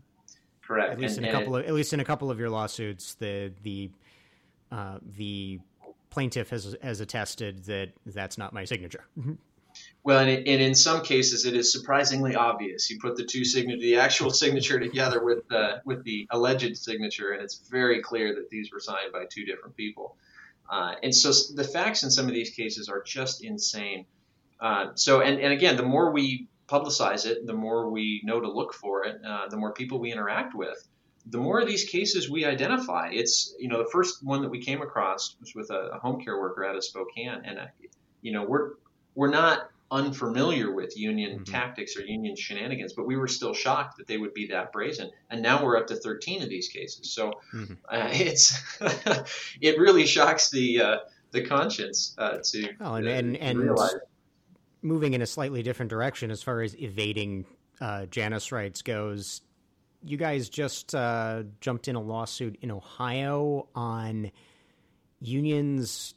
Correct. 0.66 0.92
At 0.92 1.00
least 1.00 1.16
and, 1.18 1.26
in 1.26 1.34
a 1.34 1.38
couple 1.38 1.56
it, 1.56 1.60
of 1.60 1.66
at 1.66 1.74
least 1.74 1.92
in 1.92 2.00
a 2.00 2.04
couple 2.04 2.30
of 2.30 2.38
your 2.38 2.50
lawsuits, 2.50 3.14
the 3.14 3.52
the 3.62 3.90
uh, 4.72 4.98
the 5.16 5.60
plaintiff 6.10 6.50
has 6.50 6.76
has 6.82 7.00
attested 7.00 7.64
that 7.64 7.92
that's 8.04 8.36
not 8.36 8.52
my 8.52 8.64
signature. 8.64 9.04
Mm-hmm. 9.18 9.34
Well, 10.04 10.20
and, 10.20 10.30
it, 10.30 10.48
and, 10.48 10.62
in 10.62 10.74
some 10.74 11.02
cases, 11.02 11.44
it 11.44 11.54
is 11.54 11.70
surprisingly 11.70 12.34
obvious. 12.34 12.88
You 12.88 12.98
put 12.98 13.16
the 13.16 13.24
two 13.24 13.44
signature, 13.44 13.78
the 13.78 13.96
actual 13.96 14.30
signature 14.42 14.80
together 14.80 15.22
with 15.22 15.46
the 15.48 15.82
with 15.84 16.02
the 16.02 16.26
alleged 16.30 16.76
signature, 16.76 17.32
and 17.32 17.42
it's 17.42 17.68
very 17.68 18.02
clear 18.02 18.34
that 18.34 18.50
these 18.50 18.72
were 18.72 18.80
signed 18.80 19.12
by 19.12 19.24
two 19.30 19.44
different 19.44 19.76
people. 19.76 20.16
Uh, 20.68 20.94
and 21.00 21.14
so 21.14 21.30
the 21.54 21.62
facts 21.62 22.02
in 22.02 22.10
some 22.10 22.26
of 22.26 22.34
these 22.34 22.50
cases 22.50 22.88
are 22.88 23.02
just 23.02 23.44
insane. 23.44 24.04
Uh, 24.58 24.86
so, 24.96 25.20
and, 25.20 25.38
and 25.38 25.52
again, 25.52 25.76
the 25.76 25.84
more 25.84 26.10
we 26.10 26.48
publicize 26.68 27.26
it, 27.26 27.46
the 27.46 27.54
more 27.54 27.90
we 27.90 28.20
know 28.24 28.40
to 28.40 28.50
look 28.50 28.74
for 28.74 29.04
it, 29.04 29.20
uh, 29.24 29.48
the 29.48 29.56
more 29.56 29.72
people 29.72 29.98
we 29.98 30.12
interact 30.12 30.54
with, 30.54 30.86
the 31.26 31.38
more 31.38 31.60
of 31.60 31.66
these 31.66 31.84
cases 31.84 32.30
we 32.30 32.44
identify. 32.44 33.10
It's 33.12 33.54
you 33.58 33.68
know 33.68 33.78
the 33.78 33.90
first 33.90 34.24
one 34.24 34.42
that 34.42 34.50
we 34.50 34.60
came 34.60 34.82
across 34.82 35.36
was 35.40 35.54
with 35.54 35.70
a, 35.70 35.90
a 35.94 35.98
home 35.98 36.20
care 36.20 36.38
worker 36.40 36.64
out 36.64 36.76
of 36.76 36.84
Spokane, 36.84 37.42
and 37.44 37.58
uh, 37.58 37.66
you 38.22 38.32
know 38.32 38.44
we're 38.44 38.72
we're 39.14 39.30
not 39.30 39.70
unfamiliar 39.90 40.72
with 40.72 40.96
union 40.98 41.34
mm-hmm. 41.34 41.52
tactics 41.52 41.96
or 41.96 42.02
union 42.02 42.34
shenanigans, 42.34 42.92
but 42.92 43.06
we 43.06 43.16
were 43.16 43.28
still 43.28 43.54
shocked 43.54 43.98
that 43.98 44.06
they 44.06 44.18
would 44.18 44.34
be 44.34 44.48
that 44.48 44.72
brazen. 44.72 45.10
And 45.30 45.42
now 45.42 45.64
we're 45.64 45.76
up 45.76 45.86
to 45.88 45.96
13 45.96 46.42
of 46.42 46.48
these 46.48 46.68
cases. 46.68 47.12
So 47.12 47.32
mm-hmm. 47.54 47.74
uh, 47.88 48.08
it's 48.12 48.60
it 49.60 49.78
really 49.78 50.06
shocks 50.06 50.50
the 50.50 50.80
uh, 50.80 50.96
the 51.32 51.42
conscience 51.42 52.14
uh, 52.18 52.38
to, 52.42 52.68
well, 52.80 52.96
and, 52.96 53.06
and, 53.06 53.36
and 53.36 53.58
realize 53.60 53.94
moving 54.86 55.14
in 55.14 55.22
a 55.22 55.26
slightly 55.26 55.62
different 55.62 55.90
direction 55.90 56.30
as 56.30 56.42
far 56.42 56.62
as 56.62 56.74
evading 56.80 57.44
uh, 57.80 58.06
Janus 58.06 58.52
rights 58.52 58.82
goes. 58.82 59.42
You 60.04 60.16
guys 60.16 60.48
just 60.48 60.94
uh, 60.94 61.42
jumped 61.60 61.88
in 61.88 61.96
a 61.96 62.00
lawsuit 62.00 62.58
in 62.62 62.70
Ohio 62.70 63.68
on 63.74 64.30
unions 65.20 66.14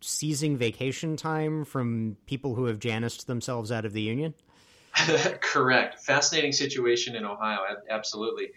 seizing 0.00 0.58
vacation 0.58 1.16
time 1.16 1.64
from 1.64 2.16
people 2.26 2.54
who 2.54 2.66
have 2.66 2.78
Janused 2.78 3.26
themselves 3.26 3.72
out 3.72 3.86
of 3.86 3.94
the 3.94 4.02
union. 4.02 4.34
Correct. 5.40 6.00
Fascinating 6.00 6.52
situation 6.52 7.16
in 7.16 7.24
Ohio. 7.24 7.60
Absolutely. 7.88 8.50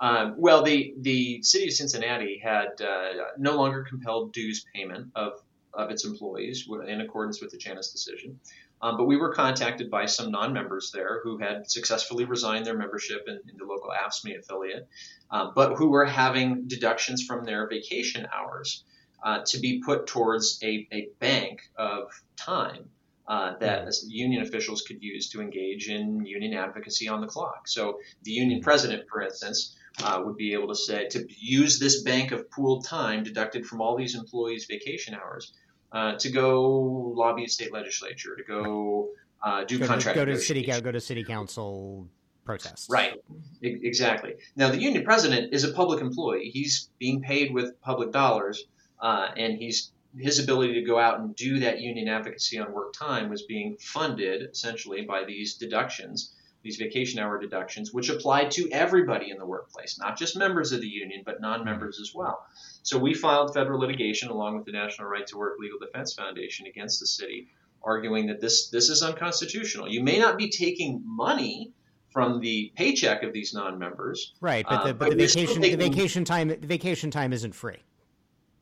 Um, 0.00 0.34
well, 0.38 0.62
the 0.62 0.94
the 0.98 1.42
city 1.42 1.66
of 1.66 1.72
Cincinnati 1.72 2.40
had 2.42 2.80
uh, 2.80 3.12
no 3.38 3.56
longer 3.56 3.84
compelled 3.88 4.32
dues 4.32 4.64
payment 4.74 5.12
of 5.14 5.34
of 5.76 5.90
its 5.90 6.04
employees 6.04 6.68
in 6.86 7.00
accordance 7.00 7.40
with 7.40 7.50
the 7.50 7.58
Janus 7.58 7.90
decision. 7.90 8.38
Um, 8.82 8.96
but 8.96 9.06
we 9.06 9.16
were 9.16 9.32
contacted 9.32 9.90
by 9.90 10.06
some 10.06 10.30
non-members 10.30 10.90
there 10.92 11.20
who 11.22 11.38
had 11.38 11.70
successfully 11.70 12.24
resigned 12.24 12.66
their 12.66 12.76
membership 12.76 13.24
in, 13.26 13.40
in 13.48 13.56
the 13.56 13.64
local 13.64 13.90
AFSCME 13.90 14.38
affiliate, 14.38 14.88
uh, 15.30 15.50
but 15.54 15.76
who 15.76 15.88
were 15.88 16.04
having 16.04 16.66
deductions 16.66 17.22
from 17.22 17.44
their 17.44 17.66
vacation 17.68 18.26
hours 18.34 18.84
uh, 19.22 19.42
to 19.46 19.58
be 19.58 19.80
put 19.84 20.06
towards 20.06 20.58
a, 20.62 20.86
a 20.92 21.08
bank 21.18 21.62
of 21.76 22.10
time 22.36 22.90
uh, 23.26 23.56
that 23.58 23.86
mm. 23.86 23.94
union 24.08 24.42
officials 24.42 24.82
could 24.82 25.02
use 25.02 25.30
to 25.30 25.40
engage 25.40 25.88
in 25.88 26.26
union 26.26 26.52
advocacy 26.52 27.08
on 27.08 27.22
the 27.22 27.26
clock. 27.26 27.66
So 27.66 28.00
the 28.22 28.32
union 28.32 28.60
mm. 28.60 28.64
president, 28.64 29.08
for 29.08 29.22
instance, 29.22 29.76
uh, 30.02 30.20
would 30.24 30.36
be 30.36 30.52
able 30.52 30.68
to 30.68 30.74
say 30.74 31.08
to 31.08 31.26
use 31.30 31.78
this 31.78 32.02
bank 32.02 32.32
of 32.32 32.50
pooled 32.50 32.84
time 32.84 33.22
deducted 33.22 33.64
from 33.64 33.80
all 33.80 33.96
these 33.96 34.14
employees' 34.14 34.66
vacation 34.68 35.14
hours 35.14 35.54
uh, 35.94 36.16
to 36.16 36.30
go 36.30 36.70
lobby 37.16 37.44
a 37.44 37.48
state 37.48 37.72
legislature, 37.72 38.36
to 38.36 38.42
go 38.42 39.10
uh, 39.42 39.64
do 39.64 39.78
go 39.78 39.86
contract. 39.86 40.18
To, 40.18 40.24
go 40.26 40.32
to 40.32 40.38
city 40.38 40.62
go 40.66 40.92
to 40.92 41.00
city 41.00 41.24
council 41.24 42.08
protests. 42.44 42.88
Right, 42.90 43.14
exactly. 43.62 44.34
Now 44.56 44.68
the 44.70 44.80
union 44.80 45.04
president 45.04 45.54
is 45.54 45.64
a 45.64 45.72
public 45.72 46.00
employee. 46.00 46.50
He's 46.52 46.90
being 46.98 47.22
paid 47.22 47.54
with 47.54 47.80
public 47.80 48.12
dollars, 48.12 48.64
uh, 49.00 49.28
and 49.36 49.56
he's 49.56 49.92
his 50.18 50.38
ability 50.38 50.74
to 50.74 50.82
go 50.82 50.98
out 50.98 51.20
and 51.20 51.34
do 51.34 51.60
that 51.60 51.80
union 51.80 52.08
advocacy 52.08 52.58
on 52.58 52.72
work 52.72 52.92
time 52.92 53.28
was 53.28 53.42
being 53.42 53.76
funded 53.80 54.48
essentially 54.50 55.02
by 55.02 55.24
these 55.24 55.54
deductions 55.54 56.34
these 56.64 56.76
vacation 56.78 57.20
hour 57.20 57.38
deductions, 57.38 57.92
which 57.92 58.08
applied 58.08 58.50
to 58.52 58.68
everybody 58.72 59.30
in 59.30 59.38
the 59.38 59.46
workplace, 59.46 59.98
not 60.00 60.18
just 60.18 60.36
members 60.36 60.72
of 60.72 60.80
the 60.80 60.88
union, 60.88 61.22
but 61.24 61.40
non 61.40 61.64
members 61.64 62.00
as 62.00 62.12
well. 62.14 62.44
So 62.82 62.98
we 62.98 63.14
filed 63.14 63.54
federal 63.54 63.78
litigation 63.78 64.30
along 64.30 64.56
with 64.56 64.64
the 64.64 64.72
National 64.72 65.06
Right 65.06 65.26
to 65.28 65.36
Work 65.36 65.58
Legal 65.60 65.78
Defense 65.78 66.14
Foundation 66.14 66.66
against 66.66 67.00
the 67.00 67.06
city, 67.06 67.48
arguing 67.82 68.26
that 68.28 68.40
this, 68.40 68.70
this 68.70 68.88
is 68.88 69.02
unconstitutional. 69.02 69.88
You 69.88 70.02
may 70.02 70.18
not 70.18 70.38
be 70.38 70.48
taking 70.48 71.02
money 71.04 71.72
from 72.10 72.40
the 72.40 72.72
paycheck 72.76 73.22
of 73.22 73.32
these 73.32 73.52
non-members. 73.52 74.32
Right, 74.40 74.64
but 74.66 74.84
the, 74.84 74.90
uh, 74.90 74.92
but, 74.94 75.10
the 75.10 75.16
vacation 75.16 75.60
the 75.60 75.74
vacation 75.76 76.24
time 76.24 76.48
the 76.48 76.56
vacation 76.56 77.10
time 77.10 77.32
isn't 77.32 77.54
free. 77.54 77.82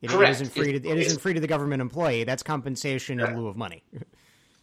It, 0.01 0.11
Correct. 0.11 0.31
It 0.31 0.33
isn't 0.33 0.53
free. 0.53 0.81
To, 0.81 0.89
it 0.89 0.99
isn't 0.99 1.21
free 1.21 1.35
to 1.35 1.41
the 1.41 1.47
government 1.47 1.81
employee. 1.81 2.25
That's 2.25 2.43
compensation 2.43 3.21
in 3.21 3.39
lieu 3.39 3.47
of 3.47 3.57
money. 3.57 3.85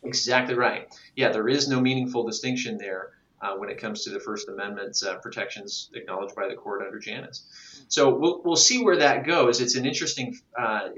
Exactly 0.02 0.56
right. 0.56 0.88
Yeah, 1.18 1.34
there 1.34 1.50
is 1.50 1.68
no 1.68 1.82
meaningful 1.82 2.26
distinction 2.26 2.78
there 2.78 3.12
uh, 3.42 3.56
when 3.56 3.70
it 3.70 3.78
comes 3.78 4.04
to 4.04 4.10
the 4.10 4.20
First 4.20 4.50
Amendment's 4.50 5.04
uh, 5.04 5.16
protections 5.16 5.90
acknowledged 5.94 6.36
by 6.36 6.48
the 6.48 6.56
court 6.56 6.82
under 6.86 7.00
Janus. 7.00 7.46
So 7.88 8.16
we'll, 8.16 8.42
we'll 8.44 8.56
see 8.56 8.84
where 8.84 8.98
that 8.98 9.26
goes. 9.26 9.62
It's 9.62 9.76
an 9.76 9.86
interesting, 9.86 10.38
uh, 10.58 10.90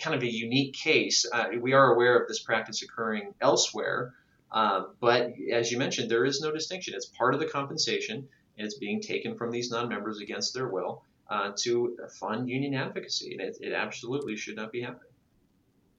kind 0.00 0.16
of 0.16 0.22
a 0.22 0.32
unique 0.32 0.74
case. 0.74 1.26
Uh, 1.30 1.46
we 1.60 1.72
are 1.72 1.92
aware 1.92 2.18
of 2.18 2.28
this 2.28 2.40
practice 2.40 2.82
occurring 2.82 3.34
elsewhere, 3.40 4.14
uh, 4.50 4.84
but 5.00 5.32
as 5.52 5.70
you 5.70 5.78
mentioned, 5.78 6.10
there 6.10 6.24
is 6.24 6.40
no 6.40 6.50
distinction. 6.50 6.94
It's 6.94 7.06
part 7.06 7.34
of 7.34 7.40
the 7.40 7.46
compensation, 7.46 8.28
and 8.56 8.66
it's 8.66 8.78
being 8.78 9.00
taken 9.00 9.36
from 9.36 9.50
these 9.50 9.70
non-members 9.70 10.20
against 10.20 10.54
their 10.54 10.68
will 10.68 11.02
uh, 11.28 11.52
to 11.58 11.96
fund 12.18 12.48
union 12.48 12.74
advocacy, 12.74 13.32
and 13.32 13.40
it, 13.40 13.58
it, 13.60 13.72
absolutely 13.72 14.36
should 14.36 14.56
not 14.56 14.72
be 14.72 14.82
happening. 14.82 15.10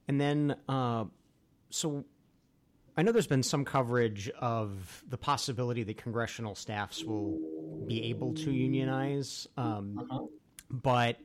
And 0.08 0.22
then, 0.22 0.56
so 1.70 2.06
I 2.98 3.04
know 3.04 3.12
there's 3.12 3.28
been 3.28 3.44
some 3.44 3.66
coverage 3.66 4.30
of 4.40 5.04
the 5.08 5.18
possibility 5.18 5.84
that 5.84 5.98
congressional 5.98 6.56
staffs 6.56 7.04
will 7.04 7.38
be 7.88 8.10
able 8.10 8.34
to 8.36 8.52
unionize, 8.52 9.48
um, 9.58 10.08
uh-huh. 10.10 10.26
but 10.70 11.18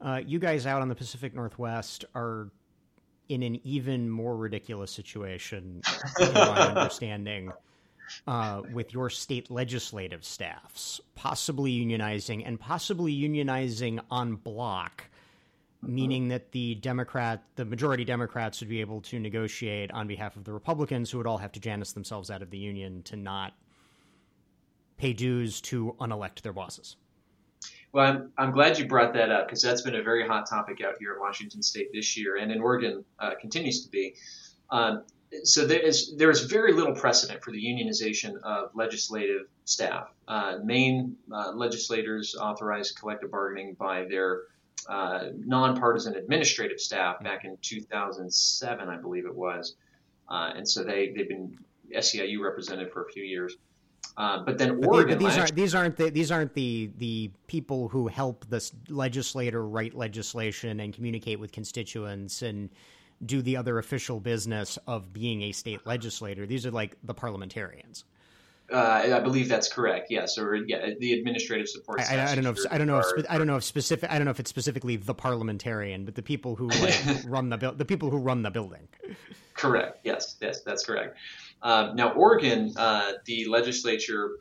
uh, 0.00 0.20
you 0.24 0.38
guys 0.38 0.66
out 0.66 0.82
on 0.82 0.88
the 0.88 0.94
Pacific 0.94 1.34
Northwest 1.34 2.04
are 2.14 2.50
in 3.28 3.42
an 3.42 3.60
even 3.64 4.08
more 4.08 4.36
ridiculous 4.36 4.90
situation, 4.90 5.82
in 6.20 6.32
my 6.34 6.40
understanding, 6.68 7.52
uh, 8.26 8.62
with 8.72 8.92
your 8.92 9.10
state 9.10 9.50
legislative 9.50 10.24
staffs 10.24 11.00
possibly 11.14 11.72
unionizing 11.72 12.42
and 12.46 12.58
possibly 12.58 13.14
unionizing 13.14 14.00
on 14.10 14.36
block 14.36 15.04
meaning 15.82 16.28
that 16.28 16.52
the 16.52 16.74
Democrat, 16.76 17.42
the 17.56 17.64
majority 17.64 18.04
Democrats 18.04 18.60
would 18.60 18.68
be 18.68 18.80
able 18.80 19.00
to 19.02 19.18
negotiate 19.18 19.90
on 19.92 20.06
behalf 20.06 20.36
of 20.36 20.44
the 20.44 20.52
Republicans, 20.52 21.10
who 21.10 21.18
would 21.18 21.26
all 21.26 21.38
have 21.38 21.52
to 21.52 21.60
Janus 21.60 21.92
themselves 21.92 22.30
out 22.30 22.42
of 22.42 22.50
the 22.50 22.58
union 22.58 23.02
to 23.04 23.16
not 23.16 23.54
pay 24.96 25.12
dues 25.12 25.60
to 25.60 25.94
unelect 26.00 26.42
their 26.42 26.52
bosses. 26.52 26.96
Well, 27.92 28.06
I'm, 28.06 28.32
I'm 28.36 28.50
glad 28.50 28.78
you 28.78 28.86
brought 28.86 29.14
that 29.14 29.30
up 29.30 29.46
because 29.46 29.62
that's 29.62 29.82
been 29.82 29.94
a 29.94 30.02
very 30.02 30.26
hot 30.26 30.48
topic 30.48 30.82
out 30.84 30.94
here 30.98 31.14
in 31.14 31.20
Washington 31.20 31.62
State 31.62 31.88
this 31.92 32.16
year, 32.16 32.36
and 32.36 32.52
in 32.52 32.60
Oregon 32.60 33.04
uh, 33.18 33.30
continues 33.40 33.84
to 33.84 33.90
be. 33.90 34.14
Um, 34.70 35.04
so 35.44 35.66
there 35.66 35.80
is 35.80 36.14
there 36.16 36.30
is 36.30 36.40
very 36.42 36.72
little 36.72 36.94
precedent 36.94 37.42
for 37.42 37.50
the 37.50 37.62
unionization 37.62 38.40
of 38.42 38.70
legislative 38.74 39.46
staff. 39.64 40.08
Uh, 40.26 40.56
Maine 40.64 41.16
uh, 41.32 41.52
legislators 41.52 42.34
authorize 42.34 42.92
collective 42.92 43.30
bargaining 43.30 43.74
by 43.74 44.04
their 44.04 44.42
uh, 44.88 45.28
nonpartisan 45.36 46.14
administrative 46.14 46.80
staff 46.80 47.22
back 47.22 47.44
in 47.44 47.56
2007, 47.62 48.88
I 48.88 48.96
believe 48.96 49.26
it 49.26 49.34
was. 49.34 49.74
Uh, 50.28 50.52
and 50.56 50.68
so 50.68 50.84
they, 50.84 51.12
they've 51.16 51.28
been 51.28 51.58
SEIU 51.94 52.40
represented 52.40 52.92
for 52.92 53.04
a 53.04 53.08
few 53.08 53.24
years. 53.24 53.56
Uh, 54.16 54.42
but 54.44 54.58
then 54.58 54.80
but 54.80 54.88
Oregon, 54.88 55.18
they, 55.18 55.24
these 55.24 55.38
aren't 55.38 55.54
these 55.54 55.74
aren't 55.76 55.96
the, 55.96 56.10
these 56.10 56.32
aren't 56.32 56.52
the 56.54 56.90
the 56.98 57.30
people 57.46 57.86
who 57.86 58.08
help 58.08 58.44
the 58.48 58.68
legislator 58.88 59.64
write 59.66 59.94
legislation 59.94 60.80
and 60.80 60.92
communicate 60.92 61.38
with 61.38 61.52
constituents 61.52 62.42
and 62.42 62.68
do 63.26 63.42
the 63.42 63.56
other 63.56 63.78
official 63.78 64.18
business 64.18 64.76
of 64.86 65.12
being 65.12 65.42
a 65.42 65.52
state 65.52 65.86
legislator. 65.86 66.46
These 66.46 66.66
are 66.66 66.70
like 66.70 66.96
the 67.04 67.14
parliamentarians. 67.14 68.04
Uh, 68.70 69.12
I 69.14 69.20
believe 69.20 69.48
that's 69.48 69.72
correct. 69.72 70.08
Yes, 70.10 70.36
or 70.36 70.54
yeah, 70.54 70.90
the 70.98 71.14
administrative 71.14 71.68
support. 71.68 72.00
I, 72.00 72.16
I, 72.16 72.32
I 72.32 72.34
don't 72.34 72.44
know. 72.44 72.50
If, 72.50 72.58
I 72.70 72.76
don't 72.76 72.86
know. 72.86 72.98
If, 72.98 73.26
I 73.28 73.38
don't 73.38 73.46
know 73.46 73.56
if 73.56 73.64
specific. 73.64 74.10
I 74.10 74.18
don't 74.18 74.26
know 74.26 74.30
if 74.30 74.40
it's 74.40 74.50
specifically 74.50 74.96
the 74.96 75.14
parliamentarian, 75.14 76.04
but 76.04 76.14
the 76.14 76.22
people 76.22 76.54
who 76.54 76.68
like, 76.68 77.00
run 77.26 77.48
the 77.48 77.56
the 77.56 77.86
people 77.86 78.10
who 78.10 78.18
run 78.18 78.42
the 78.42 78.50
building. 78.50 78.86
Correct. 79.54 80.00
Yes. 80.04 80.36
Yes, 80.40 80.62
that's 80.62 80.84
correct. 80.84 81.16
Um, 81.62 81.96
now, 81.96 82.12
Oregon, 82.12 82.72
uh, 82.76 83.12
the 83.24 83.46
legislature 83.46 84.38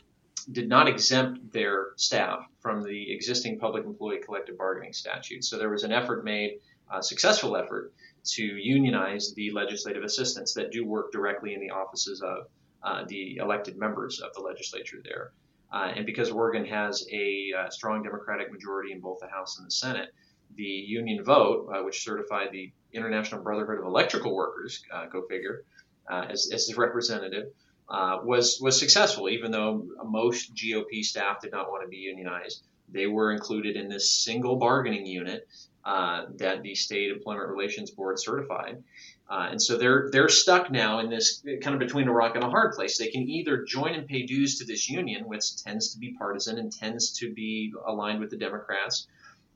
did 0.52 0.70
not 0.70 0.88
exempt 0.88 1.52
their 1.52 1.88
staff 1.96 2.40
from 2.60 2.84
the 2.84 3.12
existing 3.12 3.60
public 3.60 3.86
employee 3.86 4.20
collective 4.24 4.58
bargaining 4.58 4.94
statute. 4.94 5.44
So 5.44 5.58
there 5.58 5.70
was 5.70 5.84
an 5.84 5.92
effort 5.92 6.24
made, 6.24 6.60
a 6.92 7.04
successful 7.04 7.58
effort, 7.58 7.94
to 8.24 8.44
unionize 8.44 9.34
the 9.34 9.52
legislative 9.52 10.04
assistants 10.04 10.54
that 10.54 10.72
do 10.72 10.86
work 10.86 11.12
directly 11.12 11.54
in 11.54 11.60
the 11.60 11.72
offices 11.72 12.22
of 12.22 12.48
uh, 12.84 13.04
the 13.08 13.38
elected 13.38 13.78
members 13.78 14.20
of 14.20 14.34
the 14.34 14.42
legislature 14.42 14.98
there. 15.04 15.32
Uh, 15.72 15.92
and 15.96 16.06
because 16.06 16.30
Oregon 16.30 16.66
has 16.66 17.06
a 17.12 17.52
uh, 17.58 17.70
strong 17.70 18.04
Democratic 18.04 18.52
majority 18.52 18.94
in 18.94 19.02
both 19.02 19.20
the 19.20 19.28
House 19.28 19.58
and 19.58 19.68
the 19.68 19.72
Senate, 19.72 20.14
the 20.56 20.64
union 20.64 21.24
vote, 21.24 21.70
uh, 21.74 21.84
which 21.84 22.04
certified 22.04 22.50
the 22.52 22.72
International 22.94 23.42
Brotherhood 23.42 23.80
of 23.80 23.86
Electrical 23.86 24.34
Workers, 24.34 24.82
uh, 24.94 25.08
go 25.08 25.24
figure, 25.28 25.66
as, 26.10 26.50
as 26.54 26.68
the 26.68 26.76
representative, 26.76 27.48
was 27.90 28.60
was 28.62 28.80
successful. 28.80 29.28
Even 29.30 29.52
though 29.52 29.86
most 30.06 30.56
GOP 30.56 31.04
staff 31.04 31.42
did 31.42 31.52
not 31.52 31.70
want 31.70 31.84
to 31.84 31.90
be 31.90 31.98
unionized, 31.98 32.64
they 32.88 33.08
were 33.08 33.34
included 33.34 33.76
in 33.76 33.90
this 33.90 34.10
single 34.10 34.56
bargaining 34.56 35.06
unit 35.06 35.46
that 35.84 36.62
the 36.64 36.76
State 36.76 37.12
Employment 37.12 37.50
Relations 37.50 37.92
Board 37.92 38.20
certified. 38.20 38.82
Uh, 39.30 39.50
and 39.52 39.62
so 39.62 39.78
they're 39.78 40.10
they're 40.12 40.30
stuck 40.30 40.72
now 40.72 41.00
in 41.00 41.10
this 41.10 41.44
kind 41.62 41.74
of 41.74 41.80
between 41.80 42.08
a 42.08 42.14
rock 42.14 42.36
and 42.36 42.44
a 42.44 42.50
hard 42.50 42.74
place. 42.74 42.98
They 42.98 43.10
can 43.10 43.28
either 43.30 43.64
join 43.64 43.94
and 43.94 44.08
pay 44.08 44.26
dues 44.26 44.60
to 44.60 44.66
this 44.66 44.90
union, 44.90 45.28
which 45.28 45.62
tends 45.64 45.94
to 45.94 46.00
be 46.00 46.14
partisan 46.14 46.58
and 46.58 46.72
tends 46.72 47.12
to 47.20 47.34
be 47.34 47.74
aligned 47.86 48.22
with 48.22 48.30
the 48.30 48.38
Democrats, 48.38 49.08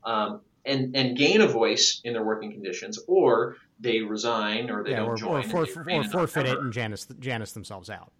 um, 0.03 0.41
and 0.65 0.95
and 0.95 1.17
gain 1.17 1.39
a 1.39 1.47
voice 1.47 2.01
in 2.03 2.11
their 2.11 2.23
working 2.23 2.51
conditions, 2.51 2.99
or 3.07 3.55
they 3.79 4.01
resign 4.01 4.69
or 4.69 4.83
they 4.83 4.91
yeah, 4.91 4.97
don't 4.97 5.09
or, 5.09 5.15
join, 5.15 5.39
or, 5.39 5.65
for, 5.65 5.89
or 5.89 6.03
forfeit 6.03 6.47
it 6.47 6.57
and 6.57 6.73
Janus 6.73 7.07
Janus 7.19 7.53
themselves 7.53 7.89
out. 7.89 8.11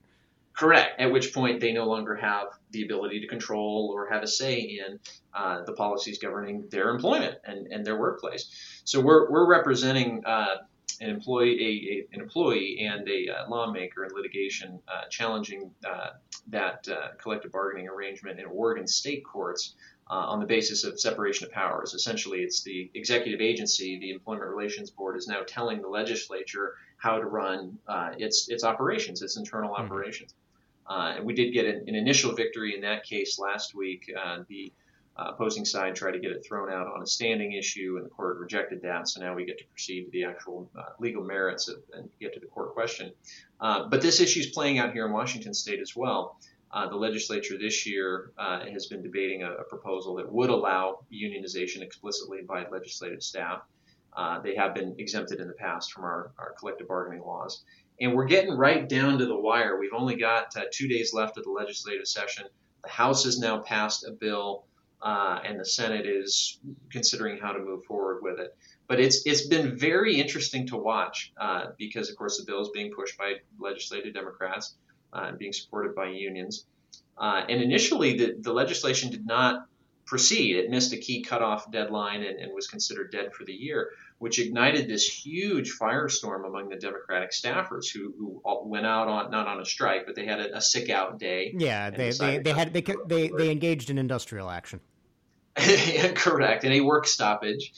Correct. 0.54 1.00
At 1.00 1.12
which 1.12 1.34
point 1.34 1.60
they 1.60 1.72
no 1.72 1.86
longer 1.86 2.16
have 2.16 2.48
the 2.72 2.84
ability 2.84 3.22
to 3.22 3.28
control 3.28 3.92
or 3.94 4.10
have 4.10 4.22
a 4.22 4.28
say 4.28 4.60
in 4.60 5.00
uh, 5.34 5.64
the 5.64 5.74
policies 5.74 6.20
governing 6.20 6.68
their 6.70 6.90
employment 6.90 7.38
and, 7.46 7.68
and 7.68 7.86
their 7.86 7.98
workplace. 7.98 8.52
So 8.84 9.00
we're, 9.00 9.32
we're 9.32 9.48
representing 9.50 10.24
uh, 10.26 10.58
an 11.00 11.10
employee, 11.10 11.60
a, 11.60 11.94
a, 11.94 12.16
an 12.16 12.22
employee 12.22 12.80
and 12.80 13.08
a 13.08 13.30
uh, 13.30 13.50
lawmaker 13.50 14.06
in 14.06 14.14
litigation 14.14 14.80
uh, 14.88 15.08
challenging 15.10 15.72
uh, 15.88 16.12
that 16.48 16.88
uh, 16.90 17.10
collective 17.18 17.52
bargaining 17.52 17.88
arrangement 17.88 18.40
in 18.40 18.46
Oregon 18.46 18.88
state 18.88 19.24
courts 19.24 19.76
uh, 20.10 20.16
on 20.16 20.40
the 20.40 20.46
basis 20.46 20.84
of 20.84 21.00
separation 21.00 21.46
of 21.46 21.52
powers. 21.52 21.94
Essentially, 21.94 22.40
it's 22.40 22.64
the 22.64 22.90
executive 22.94 23.42
agency, 23.42 24.00
the 24.00 24.12
Employment 24.12 24.50
Relations 24.50 24.90
Board, 24.90 25.16
is 25.16 25.28
now 25.28 25.42
telling 25.48 25.82
the 25.82 25.88
legislature 25.88 26.76
how 26.98 27.18
to 27.18 27.26
run 27.26 27.78
uh, 27.88 28.12
its 28.18 28.50
its 28.50 28.64
operations, 28.64 29.22
its 29.22 29.38
internal 29.38 29.74
mm-hmm. 29.74 29.84
operations. 29.84 30.34
and 30.90 31.26
we 31.26 31.34
did 31.34 31.52
get 31.52 31.66
an, 31.66 31.84
an, 31.88 31.96
initial 31.96 32.34
victory 32.34 32.76
in 32.76 32.82
that 32.82 33.04
case 33.04 33.40
last 33.40 33.74
week. 33.74 34.12
the 34.50 34.72
uh, 35.18 35.32
opposing 35.34 35.66
side 35.66 35.96
tried 35.96 36.12
to 36.12 36.20
get 36.20 36.32
it 36.32 36.46
thrown 36.48 36.72
out 36.72 36.88
on 36.88 37.02
a 37.02 37.08
standing 37.08 37.54
issue, 37.54 37.96
and 37.98 38.06
the 38.06 38.10
court 38.10 38.38
rejected 38.40 38.82
that. 38.82 39.08
So 39.08 39.22
now 39.22 39.36
we 39.36 39.46
get 39.46 39.58
to 39.58 39.66
proceed 39.66 40.06
to 40.06 40.12
the 40.12 40.24
actual 40.24 40.70
uh, 40.78 40.84
legal 41.00 41.24
merits 41.24 41.68
of, 41.68 41.78
and 41.94 42.10
get 42.20 42.34
to 42.34 42.40
the 42.40 42.46
court 42.46 42.74
question. 42.74 43.12
Uh, 43.60 43.88
but 43.90 44.02
this 44.02 44.22
issue 44.22 44.40
is 44.40 44.48
playing 44.48 44.80
out 44.80 44.94
here 44.94 45.06
in 45.06 45.12
Washington 45.12 45.54
State 45.54 45.82
as 45.82 45.96
well. 45.96 46.38
Uh, 46.74 46.88
the 46.88 46.96
legislature 46.96 47.58
this 47.58 47.86
year 47.86 48.32
uh, 48.38 48.66
has 48.66 48.86
been 48.86 49.02
debating 49.02 49.44
a, 49.44 49.52
a, 49.52 49.64
proposal 49.66 50.16
that 50.16 50.32
would 50.32 50.50
allow 50.50 51.00
unionization 51.12 51.82
explicitly 51.82 52.40
by 52.48 52.66
legislative 52.70 53.22
staff. 53.22 53.62
Uh, 54.16 54.40
they 54.40 54.56
have 54.56 54.74
been 54.74 54.96
exempted 54.98 55.42
in 55.42 55.48
the 55.50 55.54
past 55.54 55.92
from 55.92 56.06
our, 56.06 56.32
our 56.40 56.54
collective 56.58 56.88
bargaining 56.88 57.22
laws. 57.22 57.66
And 58.00 58.14
we're 58.14 58.26
getting 58.26 58.54
right 58.54 58.88
down 58.88 59.18
to 59.18 59.26
the 59.26 59.38
wire. 59.38 59.78
We've 59.78 59.94
only 59.94 60.16
got 60.16 60.56
two 60.72 60.88
days 60.88 61.14
left 61.14 61.38
of 61.38 61.44
the 61.44 61.52
legislative 61.52 62.08
session. 62.08 62.46
The 62.84 62.90
House 62.90 63.26
has 63.26 63.38
now 63.38 63.60
passed 63.60 64.06
a 64.08 64.12
bill 64.12 64.66
uh, 65.02 65.40
and 65.44 65.60
the 65.60 65.66
Senate 65.66 66.06
is 66.06 66.60
considering 66.90 67.40
how 67.40 67.52
to 67.52 67.60
move 67.60 67.84
forward 67.86 68.22
with 68.22 68.40
it. 68.40 68.56
But 68.88 69.00
it's 69.00 69.26
it's 69.26 69.48
been 69.48 69.78
very 69.78 70.20
interesting 70.20 70.68
to 70.68 70.78
watch 70.78 71.32
uh, 71.40 71.68
because, 71.78 72.10
of 72.10 72.18
course, 72.18 72.38
the 72.38 72.46
bill 72.46 72.62
is 72.62 72.70
being 72.74 72.92
pushed 72.92 73.18
by 73.18 73.36
legislative 73.60 74.14
Democrats 74.14 74.76
uh, 75.14 75.26
and 75.30 75.38
being 75.38 75.54
supported 75.54 75.96
by 75.96 76.10
unions. 76.10 76.66
Uh, 77.18 77.44
and 77.48 77.62
initially, 77.62 78.18
the, 78.18 78.36
the 78.40 78.54
legislation 78.54 79.12
did 79.12 79.26
not 79.26 79.68
proceed. 80.06 80.58
It 80.58 80.70
missed 80.70 80.92
a 80.92 80.98
key 80.98 81.22
cutoff 81.22 81.72
deadline 81.72 82.24
and, 82.24 82.38
and 82.40 82.54
was 82.54 82.68
considered 82.68 83.12
dead 83.12 83.34
for 83.34 83.46
the 83.46 83.54
year, 83.54 83.92
which 84.18 84.40
ignited 84.40 84.90
this 84.90 85.06
huge 85.06 85.78
firestorm 85.80 86.46
among 86.46 86.68
the 86.68 86.76
Democratic 86.76 87.32
staffers 87.32 87.86
who, 87.94 88.14
who 88.18 88.42
went 88.66 88.86
out 88.86 89.08
on 89.08 89.32
not 89.32 89.48
on 89.48 89.62
a 89.62 89.66
strike, 89.66 90.06
but 90.06 90.16
they 90.16 90.26
had 90.26 90.40
a, 90.40 90.58
a 90.58 90.62
sick 90.62 90.90
out 90.90 91.18
day. 91.18 91.54
Yeah, 91.58 91.92
they, 91.92 92.12
they, 92.12 92.40
they 92.40 92.52
had 92.52 92.74
they 92.74 92.84
they, 93.08 93.30
they 93.30 93.52
engaged 93.52 93.90
in 93.90 93.98
industrial 93.98 94.50
action. 94.50 94.82
Correct, 95.56 96.64
in 96.64 96.72
a 96.74 96.82
work 96.82 97.08
stoppage. 97.08 97.74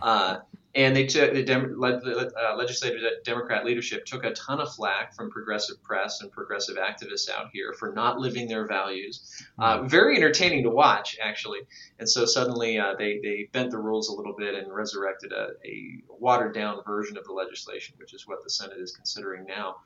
Uh, 0.00 0.38
and 0.74 0.94
they 0.94 1.06
took 1.06 1.32
the 1.32 1.42
Dem- 1.42 1.82
uh, 1.82 2.56
legislative 2.56 3.00
Democrat 3.24 3.64
leadership 3.64 4.04
took 4.04 4.24
a 4.24 4.32
ton 4.32 4.60
of 4.60 4.72
flack 4.72 5.14
from 5.14 5.30
progressive 5.30 5.82
press 5.82 6.20
and 6.20 6.30
progressive 6.30 6.76
activists 6.76 7.28
out 7.28 7.46
here 7.52 7.72
for 7.72 7.92
not 7.92 8.18
living 8.18 8.48
their 8.48 8.66
values. 8.66 9.44
Uh, 9.58 9.78
mm-hmm. 9.78 9.88
very 9.88 10.16
entertaining 10.16 10.62
to 10.64 10.70
watch, 10.70 11.16
actually. 11.20 11.60
And 11.98 12.08
so 12.08 12.26
suddenly 12.26 12.78
uh, 12.78 12.94
they 12.98 13.18
they 13.22 13.48
bent 13.52 13.70
the 13.70 13.78
rules 13.78 14.08
a 14.08 14.12
little 14.12 14.34
bit 14.36 14.54
and 14.54 14.72
resurrected 14.72 15.32
a, 15.32 15.48
a, 15.64 16.02
watered 16.08 16.54
down 16.54 16.82
version 16.86 17.16
of 17.16 17.24
the 17.24 17.32
legislation, 17.32 17.94
which 17.98 18.14
is 18.14 18.26
what 18.26 18.44
the 18.44 18.50
Senate 18.50 18.78
is 18.78 18.92
considering 18.92 19.46
now. 19.46 19.76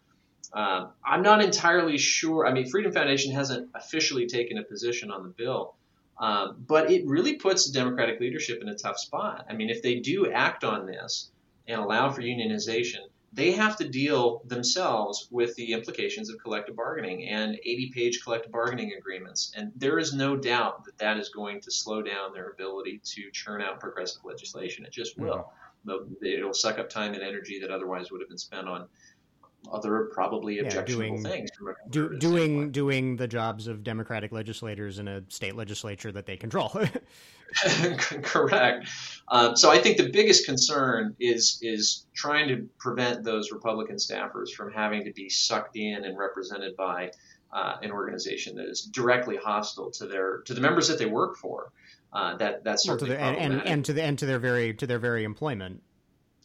Uh, 0.52 0.88
I'm 1.04 1.22
not 1.22 1.42
entirely 1.42 1.96
sure. 1.96 2.46
I 2.46 2.52
mean, 2.52 2.68
Freedom 2.68 2.92
Foundation 2.92 3.32
hasn't 3.32 3.70
officially 3.74 4.26
taken 4.26 4.58
a 4.58 4.62
position 4.62 5.10
on 5.10 5.22
the 5.22 5.30
bill. 5.30 5.76
Um, 6.22 6.64
but 6.68 6.88
it 6.88 7.04
really 7.04 7.34
puts 7.34 7.66
the 7.66 7.76
Democratic 7.76 8.20
leadership 8.20 8.62
in 8.62 8.68
a 8.68 8.76
tough 8.76 8.96
spot. 8.96 9.44
I 9.50 9.54
mean, 9.54 9.70
if 9.70 9.82
they 9.82 9.96
do 9.96 10.30
act 10.30 10.62
on 10.62 10.86
this 10.86 11.32
and 11.66 11.80
allow 11.80 12.10
for 12.10 12.22
unionization, 12.22 13.00
they 13.32 13.50
have 13.52 13.76
to 13.78 13.88
deal 13.88 14.40
themselves 14.46 15.26
with 15.32 15.56
the 15.56 15.72
implications 15.72 16.30
of 16.30 16.40
collective 16.40 16.76
bargaining 16.76 17.28
and 17.28 17.56
80 17.56 17.90
page 17.92 18.22
collective 18.22 18.52
bargaining 18.52 18.92
agreements. 18.96 19.52
And 19.56 19.72
there 19.74 19.98
is 19.98 20.14
no 20.14 20.36
doubt 20.36 20.84
that 20.84 20.98
that 20.98 21.18
is 21.18 21.30
going 21.30 21.60
to 21.62 21.72
slow 21.72 22.02
down 22.02 22.32
their 22.32 22.50
ability 22.50 23.00
to 23.02 23.30
churn 23.32 23.60
out 23.60 23.80
progressive 23.80 24.24
legislation. 24.24 24.84
It 24.84 24.92
just 24.92 25.18
will. 25.18 25.50
Mm-hmm. 25.88 26.24
It'll 26.24 26.54
suck 26.54 26.78
up 26.78 26.88
time 26.88 27.14
and 27.14 27.22
energy 27.24 27.58
that 27.58 27.72
otherwise 27.72 28.12
would 28.12 28.20
have 28.20 28.28
been 28.28 28.38
spent 28.38 28.68
on 28.68 28.86
other 29.70 30.10
probably 30.12 30.58
objectionable 30.58 31.16
yeah, 31.16 31.22
doing, 31.22 31.22
things. 31.22 31.50
Do, 31.90 32.18
doing 32.18 32.70
doing 32.70 33.16
the 33.16 33.28
jobs 33.28 33.68
of 33.68 33.84
Democratic 33.84 34.32
legislators 34.32 34.98
in 34.98 35.08
a 35.08 35.22
state 35.28 35.54
legislature 35.54 36.12
that 36.12 36.26
they 36.26 36.36
control. 36.36 36.72
Correct. 38.22 38.88
Um, 39.28 39.56
so 39.56 39.70
I 39.70 39.78
think 39.78 39.98
the 39.98 40.10
biggest 40.10 40.46
concern 40.46 41.14
is 41.20 41.58
is 41.62 42.06
trying 42.14 42.48
to 42.48 42.68
prevent 42.78 43.24
those 43.24 43.52
Republican 43.52 43.96
staffers 43.96 44.50
from 44.50 44.72
having 44.72 45.04
to 45.04 45.12
be 45.12 45.28
sucked 45.28 45.76
in 45.76 46.04
and 46.04 46.18
represented 46.18 46.76
by 46.76 47.10
uh, 47.52 47.76
an 47.82 47.90
organization 47.90 48.56
that 48.56 48.66
is 48.66 48.82
directly 48.82 49.36
hostile 49.36 49.90
to 49.92 50.06
their 50.06 50.38
to 50.42 50.54
the 50.54 50.60
members 50.60 50.88
that 50.88 50.98
they 50.98 51.06
work 51.06 51.36
for. 51.36 51.72
Uh, 52.12 52.36
that 52.36 52.64
that's 52.64 52.86
well, 52.86 52.96
the, 52.96 53.18
and, 53.18 53.36
and, 53.36 53.66
and 53.66 53.84
to 53.84 53.92
the 53.92 54.02
and 54.02 54.18
to 54.18 54.26
their 54.26 54.38
very 54.38 54.74
to 54.74 54.86
their 54.86 54.98
very 54.98 55.24
employment. 55.24 55.82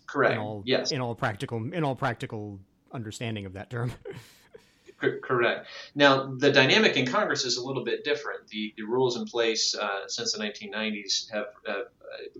Correct. 0.05 0.35
In 0.35 0.39
all, 0.39 0.63
yes. 0.65 0.91
In 0.91 1.01
all 1.01 1.15
practical 1.15 1.73
in 1.73 1.83
all 1.83 1.95
practical 1.95 2.59
understanding 2.91 3.45
of 3.45 3.53
that 3.53 3.69
term. 3.69 3.91
Correct. 4.99 5.67
Now, 5.93 6.33
the 6.37 6.51
dynamic 6.51 6.97
in 6.97 7.05
Congress 7.05 7.45
is 7.45 7.57
a 7.57 7.63
little 7.63 7.83
bit 7.83 8.03
different. 8.03 8.47
The, 8.47 8.73
the 8.77 8.83
rules 8.83 9.15
in 9.15 9.25
place 9.25 9.75
uh, 9.75 10.07
since 10.07 10.33
the 10.33 10.43
1990s 10.43 11.31
have 11.31 11.45
uh, 11.67 11.73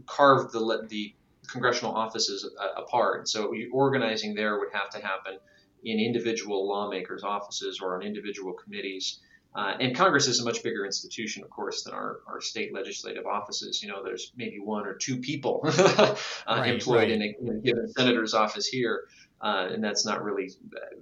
carved 0.07 0.53
the, 0.53 0.87
the 0.89 1.13
congressional 1.45 1.93
offices 1.93 2.49
uh, 2.59 2.81
apart. 2.81 3.29
So, 3.29 3.53
organizing 3.71 4.33
there 4.33 4.57
would 4.57 4.73
have 4.73 4.89
to 4.91 5.05
happen 5.05 5.37
in 5.83 5.99
individual 5.99 6.67
lawmakers' 6.67 7.23
offices 7.23 7.79
or 7.79 7.95
on 7.95 8.01
individual 8.01 8.53
committees. 8.53 9.19
Uh, 9.55 9.75
and 9.79 9.95
Congress 9.95 10.27
is 10.27 10.39
a 10.39 10.43
much 10.43 10.61
bigger 10.61 10.85
institution, 10.85 11.43
of 11.43 11.49
course, 11.49 11.83
than 11.83 11.93
our, 11.93 12.19
our 12.27 12.41
state 12.41 12.73
legislative 12.73 13.25
offices. 13.25 13.81
You 13.81 13.89
know, 13.89 14.03
there's 14.03 14.31
maybe 14.35 14.59
one 14.59 14.85
or 14.85 14.93
two 14.93 15.17
people 15.17 15.61
uh, 15.65 16.15
right, 16.47 16.73
employed 16.73 16.97
right. 16.97 17.11
In, 17.11 17.21
a, 17.21 17.35
in, 17.39 17.49
a, 17.49 17.59
given 17.59 17.87
senator's 17.87 18.33
office 18.33 18.67
here 18.67 19.05
uh, 19.41 19.69
and 19.71 19.83
that's 19.83 20.05
not 20.05 20.23
really 20.23 20.51
uh, 20.75 20.95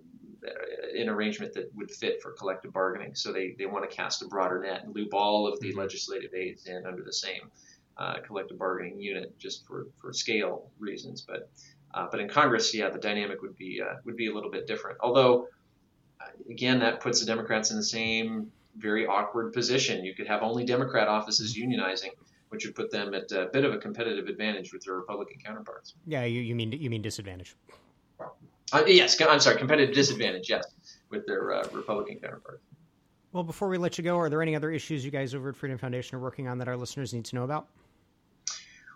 an 0.99 1.09
arrangement 1.09 1.53
that 1.53 1.73
would 1.75 1.91
fit 1.91 2.21
for 2.21 2.31
collective 2.31 2.73
bargaining. 2.73 3.15
So 3.15 3.31
they, 3.31 3.55
they 3.57 3.65
want 3.65 3.89
to 3.89 3.95
cast 3.95 4.21
a 4.21 4.27
broader 4.27 4.59
net 4.59 4.83
and 4.83 4.95
loop 4.95 5.13
all 5.13 5.47
of 5.47 5.59
the 5.59 5.69
mm-hmm. 5.69 5.79
legislative 5.79 6.33
aides 6.33 6.67
in 6.67 6.85
under 6.85 7.03
the 7.03 7.13
same 7.13 7.51
uh, 7.97 8.19
collective 8.25 8.57
bargaining 8.57 8.99
unit, 8.99 9.37
just 9.39 9.65
for, 9.65 9.87
for 9.99 10.13
scale 10.13 10.69
reasons. 10.79 11.21
But 11.21 11.49
uh, 11.93 12.07
but 12.11 12.19
in 12.19 12.27
Congress, 12.27 12.73
yeah, 12.73 12.89
the 12.89 12.99
dynamic 12.99 13.41
would 13.41 13.55
be 13.55 13.81
uh, 13.81 13.95
would 14.03 14.17
be 14.17 14.27
a 14.27 14.33
little 14.33 14.51
bit 14.51 14.67
different. 14.67 14.97
Although, 15.01 15.47
uh, 16.19 16.25
again, 16.49 16.79
that 16.79 16.99
puts 16.99 17.21
the 17.21 17.25
Democrats 17.25 17.71
in 17.71 17.77
the 17.77 17.83
same 17.83 18.51
very 18.77 19.07
awkward 19.07 19.53
position. 19.53 20.03
You 20.03 20.13
could 20.13 20.27
have 20.27 20.41
only 20.43 20.65
Democrat 20.65 21.07
offices 21.07 21.57
mm-hmm. 21.57 21.71
unionizing, 21.71 22.09
which 22.49 22.65
would 22.65 22.75
put 22.75 22.91
them 22.91 23.13
at 23.13 23.31
a 23.31 23.47
bit 23.51 23.63
of 23.63 23.73
a 23.73 23.77
competitive 23.77 24.27
advantage 24.27 24.73
with 24.73 24.83
their 24.83 24.95
Republican 24.95 25.37
counterparts. 25.43 25.93
Yeah, 26.05 26.25
you, 26.25 26.41
you 26.41 26.53
mean 26.53 26.73
you 26.73 26.89
mean 26.89 27.01
disadvantage. 27.01 27.55
Uh, 28.73 28.83
yes, 28.87 29.19
I'm 29.21 29.39
sorry, 29.39 29.57
competitive 29.57 29.93
disadvantage, 29.93 30.49
yes, 30.49 30.65
with 31.09 31.25
their 31.27 31.53
uh, 31.53 31.67
Republican 31.71 32.19
counterparts. 32.19 32.63
Well, 33.31 33.43
before 33.43 33.67
we 33.67 33.77
let 33.77 33.97
you 33.97 34.03
go, 34.03 34.17
are 34.17 34.29
there 34.29 34.41
any 34.41 34.55
other 34.55 34.71
issues 34.71 35.03
you 35.03 35.11
guys 35.11 35.35
over 35.35 35.49
at 35.49 35.55
Freedom 35.55 35.77
Foundation 35.77 36.15
are 36.17 36.21
working 36.21 36.47
on 36.47 36.57
that 36.59 36.67
our 36.67 36.77
listeners 36.77 37.13
need 37.13 37.25
to 37.25 37.35
know 37.35 37.43
about? 37.43 37.67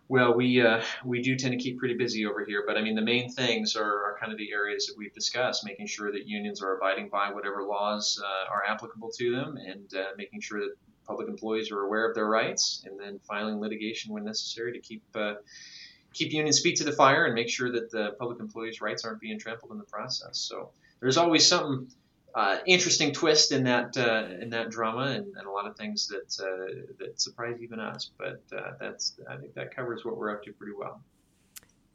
Well, 0.08 0.34
we 0.34 0.60
uh, 0.60 0.82
we 1.06 1.22
do 1.22 1.36
tend 1.36 1.52
to 1.52 1.60
keep 1.60 1.78
pretty 1.78 1.96
busy 1.96 2.26
over 2.26 2.44
here, 2.44 2.64
but 2.66 2.78
I 2.78 2.82
mean 2.82 2.96
the 2.96 3.02
main 3.02 3.30
things 3.30 3.76
are, 3.76 3.84
are 3.84 4.18
kind 4.20 4.32
of 4.32 4.40
the 4.40 4.52
areas 4.52 4.88
that 4.88 4.96
we've 4.98 5.14
discussed: 5.14 5.64
making 5.64 5.86
sure 5.86 6.12
that 6.12 6.28
unions 6.28 6.64
are 6.64 6.76
abiding 6.76 7.10
by 7.10 7.32
whatever 7.32 7.64
laws 7.64 8.20
uh, 8.24 8.52
are 8.52 8.64
applicable 8.68 9.12
to 9.20 9.32
them, 9.36 9.58
and 9.58 9.94
uh, 9.94 10.08
making 10.18 10.42
sure 10.42 10.62
that 10.62 10.74
public 11.06 11.28
employees 11.28 11.70
are 11.72 11.82
aware 11.82 12.10
of 12.10 12.16
their 12.16 12.28
rights, 12.28 12.84
and 12.88 13.00
then 13.00 13.20
filing 13.20 13.60
litigation 13.60 14.12
when 14.12 14.24
necessary 14.24 14.74
to 14.74 14.80
keep 14.80 15.04
uh, 15.14 15.34
keep 16.14 16.32
unions 16.32 16.60
feet 16.60 16.78
to 16.78 16.84
the 16.84 16.92
fire 16.92 17.26
and 17.26 17.36
make 17.36 17.50
sure 17.50 17.72
that 17.72 17.92
the 17.92 18.16
public 18.20 18.40
employees' 18.40 18.82
rights 18.82 19.06
aren't 19.06 19.20
being 19.20 19.40
trampled 19.40 19.72
in 19.72 19.78
the 19.78 19.84
process. 19.84 20.38
So 20.38 20.72
there's 21.00 21.18
always 21.18 21.46
some 21.46 21.90
uh, 22.36 22.58
interesting 22.66 23.12
twist 23.12 23.52
in 23.52 23.64
that 23.64 23.98
uh, 23.98 24.42
in 24.42 24.50
that 24.52 24.70
drama, 24.70 25.08
and, 25.08 25.36
and, 25.36 25.48
a 25.48 25.52
lot 25.52 25.66
of 25.66 25.76
things 25.76 26.08
that 26.08 26.40
uh, 26.40 26.94
that 27.00 27.20
surprise 27.20 27.58
even 27.62 27.80
us. 27.80 28.12
But 28.18 28.42
uh, 28.56 28.72
that's 28.80 29.20
I 29.30 29.38
think 29.38 29.54
that 29.56 29.76
covers 29.76 30.06
what 30.06 30.18
we're 30.18 30.32
up 30.32 30.44
to 30.44 30.54
pretty 30.54 30.74
well. 30.78 31.02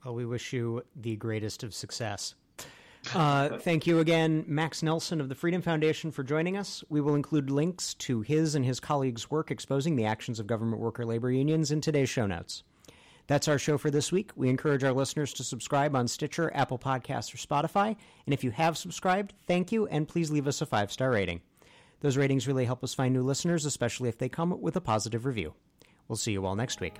Well, 0.05 0.15
we 0.15 0.27
wish 0.27 0.53
you 0.53 0.85
the 0.97 1.17
greatest 1.17 1.63
of 1.63 1.73
success. 1.73 2.35
Uh, 3.15 3.59
thank 3.61 3.87
you 3.87 4.01
again, 4.01 4.45
Max 4.47 4.83
Nelson 4.83 5.21
of 5.21 5.29
the 5.29 5.35
Freedom 5.35 5.63
Foundation, 5.63 6.11
for 6.11 6.23
joining 6.23 6.57
us. 6.57 6.83
We 6.89 7.01
will 7.01 7.15
include 7.15 7.51
links 7.51 7.95
to 7.95 8.21
his 8.21 8.55
and 8.55 8.65
his 8.65 8.81
colleagues' 8.81 9.31
work 9.31 9.51
exposing 9.51 9.97
the 9.97 10.05
actions 10.05 10.41
of 10.41 10.47
government 10.47 10.81
worker 10.81 11.07
labor 11.07 11.31
unions 11.31 11.71
in 11.71 11.81
today's 11.81 12.09
show 12.09 12.27
notes. 12.27 12.65
That's 13.27 13.49
our 13.49 13.59
show 13.59 13.79
for 13.79 13.91
this 13.91 14.13
week. 14.13 14.31
We 14.37 14.49
encourage 14.49 14.85
our 14.85 14.93
listeners 14.93 15.33
to 15.35 15.45
subscribe 15.45 15.97
on 15.97 16.09
Stitcher, 16.09 16.51
Apple 16.55 16.79
Podcasts, 16.79 17.35
or 17.35 17.39
Spotify. 17.39 17.97
And 18.27 18.35
if 18.35 18.45
you 18.45 18.51
have 18.51 18.77
subscribed, 18.77 19.33
thank 19.47 19.73
you, 19.73 19.87
and 19.87 20.07
please 20.07 20.31
leave 20.31 20.47
us 20.47 20.61
a 20.61 20.67
five 20.67 20.93
star 20.93 21.11
rating. 21.11 21.41
Those 22.01 22.17
ratings 22.19 22.47
really 22.47 22.67
help 22.67 22.85
us 22.85 22.93
find 22.93 23.15
new 23.15 23.23
listeners, 23.23 23.65
especially 23.65 24.11
if 24.11 24.19
they 24.19 24.29
come 24.29 24.61
with 24.61 24.77
a 24.77 24.81
positive 24.81 25.25
review. 25.25 25.55
We'll 26.07 26.17
see 26.17 26.33
you 26.33 26.45
all 26.45 26.55
next 26.55 26.81
week. 26.81 26.97